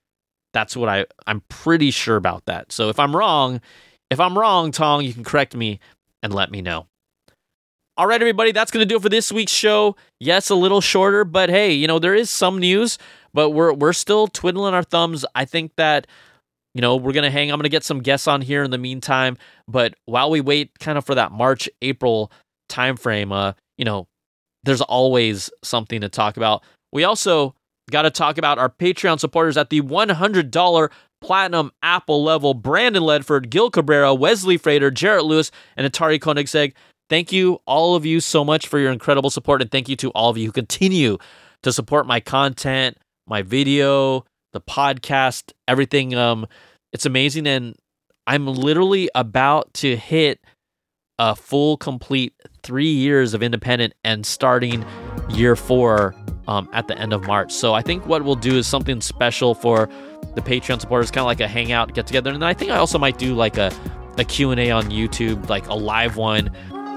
That's 0.53 0.77
what 0.77 0.89
I 0.89 1.07
I'm 1.27 1.43
pretty 1.49 1.91
sure 1.91 2.17
about 2.17 2.47
that. 2.47 2.71
So 2.71 2.91
if 2.91 3.01
I'm 3.01 3.15
wrong, 3.17 3.61
if 4.09 4.21
I'm 4.21 4.39
wrong, 4.39 4.71
Tong, 4.71 5.05
you 5.05 5.13
can 5.13 5.25
correct 5.25 5.57
me 5.57 5.81
and 6.23 6.33
let 6.33 6.51
me 6.51 6.63
know. 6.63 6.87
All 7.99 8.07
right, 8.07 8.23
everybody, 8.23 8.53
that's 8.53 8.71
going 8.71 8.83
to 8.83 8.87
do 8.87 8.95
it 8.95 9.03
for 9.03 9.09
this 9.09 9.33
week's 9.33 9.51
show. 9.51 9.97
Yes, 10.21 10.51
a 10.51 10.55
little 10.55 10.81
shorter, 10.81 11.25
but 11.25 11.51
hey, 11.51 11.73
you 11.73 11.89
know, 11.89 11.99
there 11.99 12.15
is 12.15 12.31
some 12.31 12.61
news, 12.61 12.97
but 13.35 13.51
we're 13.51 13.73
we're 13.73 13.93
still 13.93 14.29
twiddling 14.29 14.73
our 14.73 14.85
thumbs. 14.85 15.25
I 15.35 15.45
think 15.45 15.73
that 15.79 16.07
you 16.75 16.81
know, 16.81 16.95
we're 16.95 17.13
going 17.13 17.25
to 17.25 17.31
hang 17.31 17.51
I'm 17.51 17.59
going 17.59 17.65
to 17.65 17.69
get 17.69 17.83
some 17.83 17.99
guests 17.99 18.29
on 18.29 18.41
here 18.41 18.63
in 18.63 18.71
the 18.71 18.79
meantime, 18.79 19.37
but 19.67 19.95
while 20.05 20.31
we 20.31 20.41
wait 20.41 20.79
kind 20.79 20.97
of 20.97 21.05
for 21.05 21.17
that 21.17 21.33
March 21.33 21.69
April 21.83 22.31
timeframe, 22.71 23.33
uh, 23.33 23.55
you 23.77 23.85
know, 23.85 24.07
there's 24.63 24.83
always 24.83 25.51
something 25.65 26.01
to 26.01 26.09
talk 26.09 26.37
about. 26.37 26.63
We 26.93 27.03
also 27.03 27.57
got 27.91 28.03
to 28.03 28.11
talk 28.11 28.39
about 28.39 28.61
our 28.61 28.69
Patreon 28.69 29.19
supporters 29.19 29.57
at 29.57 29.71
the 29.71 29.81
$100 29.81 30.91
platinum 31.21 31.73
Apple 31.83 32.23
level 32.23 32.55
Brandon 32.55 33.03
Ledford, 33.03 33.51
Gil 33.51 33.73
Cabrera, 33.73 34.15
Wesley 34.15 34.57
Frater, 34.57 34.93
Jarrett 34.93 35.25
Lewis, 35.25 35.51
and 35.77 35.91
Atari 35.91 36.21
Koenigsegg. 36.21 36.75
Thank 37.09 37.33
you, 37.33 37.61
all 37.67 37.95
of 37.95 38.05
you, 38.05 38.21
so 38.21 38.45
much 38.45 38.67
for 38.67 38.79
your 38.79 38.93
incredible 38.93 39.31
support. 39.31 39.63
And 39.63 39.71
thank 39.71 39.89
you 39.89 39.97
to 39.97 40.11
all 40.11 40.31
of 40.31 40.37
you 40.37 40.47
who 40.47 40.53
continue 40.53 41.19
to 41.63 41.73
support 41.73 42.07
my 42.07 42.21
content, 42.21 42.99
my 43.27 43.43
video, 43.43 44.25
the 44.53 44.61
podcast, 44.61 45.53
everything. 45.67 46.15
Um, 46.15 46.47
it's 46.93 47.07
amazing. 47.07 47.47
And 47.47 47.77
I'm 48.27 48.47
literally 48.47 49.09
about 49.15 49.73
to 49.75 49.97
hit 49.97 50.41
a 51.19 51.35
full, 51.35 51.77
complete 51.77 52.35
three 52.63 52.91
years 52.91 53.35
of 53.35 53.43
independent 53.43 53.95
and 54.05 54.25
starting 54.25 54.85
year 55.31 55.57
four 55.57 56.15
um, 56.47 56.69
at 56.73 56.89
the 56.89 56.97
end 56.99 57.13
of 57.13 57.27
March. 57.27 57.53
So 57.53 57.75
I 57.75 57.83
think 57.83 58.07
what 58.07 58.25
we'll 58.25 58.35
do 58.35 58.57
is 58.57 58.67
something 58.67 59.01
special 59.01 59.55
for 59.55 59.89
the 60.35 60.41
Patreon 60.41 60.81
supporters, 60.81 61.11
kind 61.11 61.23
of 61.23 61.27
like 61.27 61.41
a 61.41 61.49
hangout, 61.49 61.95
get 61.95 62.07
together. 62.07 62.31
And 62.31 62.45
I 62.45 62.55
think 62.55 62.71
I 62.71 62.77
also 62.77 62.99
might 62.99 63.19
do 63.19 63.35
like 63.35 63.59
a, 63.59 63.73
a 64.17 64.25
Q&A 64.25 64.71
on 64.71 64.85
YouTube, 64.85 65.49
like 65.49 65.67
a 65.69 65.75
live 65.75 66.17
one, 66.17 66.51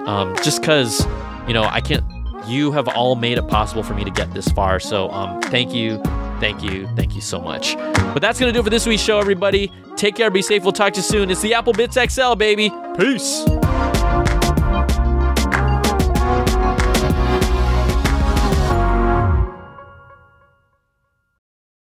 um, 0.08 0.36
just 0.44 0.62
because, 0.62 1.06
you 1.48 1.54
know, 1.54 1.64
I 1.64 1.82
can't, 1.82 2.04
you 2.48 2.72
have 2.72 2.88
all 2.90 3.16
made 3.16 3.38
it 3.38 3.48
possible 3.48 3.84
for 3.84 3.94
me 3.94 4.04
to 4.04 4.12
get 4.12 4.34
this 4.34 4.48
far. 4.50 4.80
So 4.80 5.10
um, 5.12 5.42
thank 5.44 5.74
you, 5.74 6.02
thank 6.40 6.64
you, 6.64 6.88
thank 6.96 7.16
you 7.16 7.22
so 7.22 7.40
much. 7.40 7.76
But 7.76 8.22
that's 8.22 8.40
going 8.40 8.52
to 8.52 8.54
do 8.54 8.60
it 8.60 8.64
for 8.64 8.70
this 8.70 8.86
week's 8.86 9.04
show, 9.04 9.20
everybody. 9.20 9.72
Take 9.96 10.16
care, 10.16 10.30
be 10.30 10.42
safe. 10.42 10.64
We'll 10.64 10.72
talk 10.72 10.94
to 10.94 10.98
you 10.98 11.04
soon. 11.04 11.30
It's 11.30 11.42
the 11.42 11.54
Apple 11.54 11.74
Bits 11.74 11.98
XL, 11.98 12.34
baby. 12.36 12.72
Peace. 12.98 13.46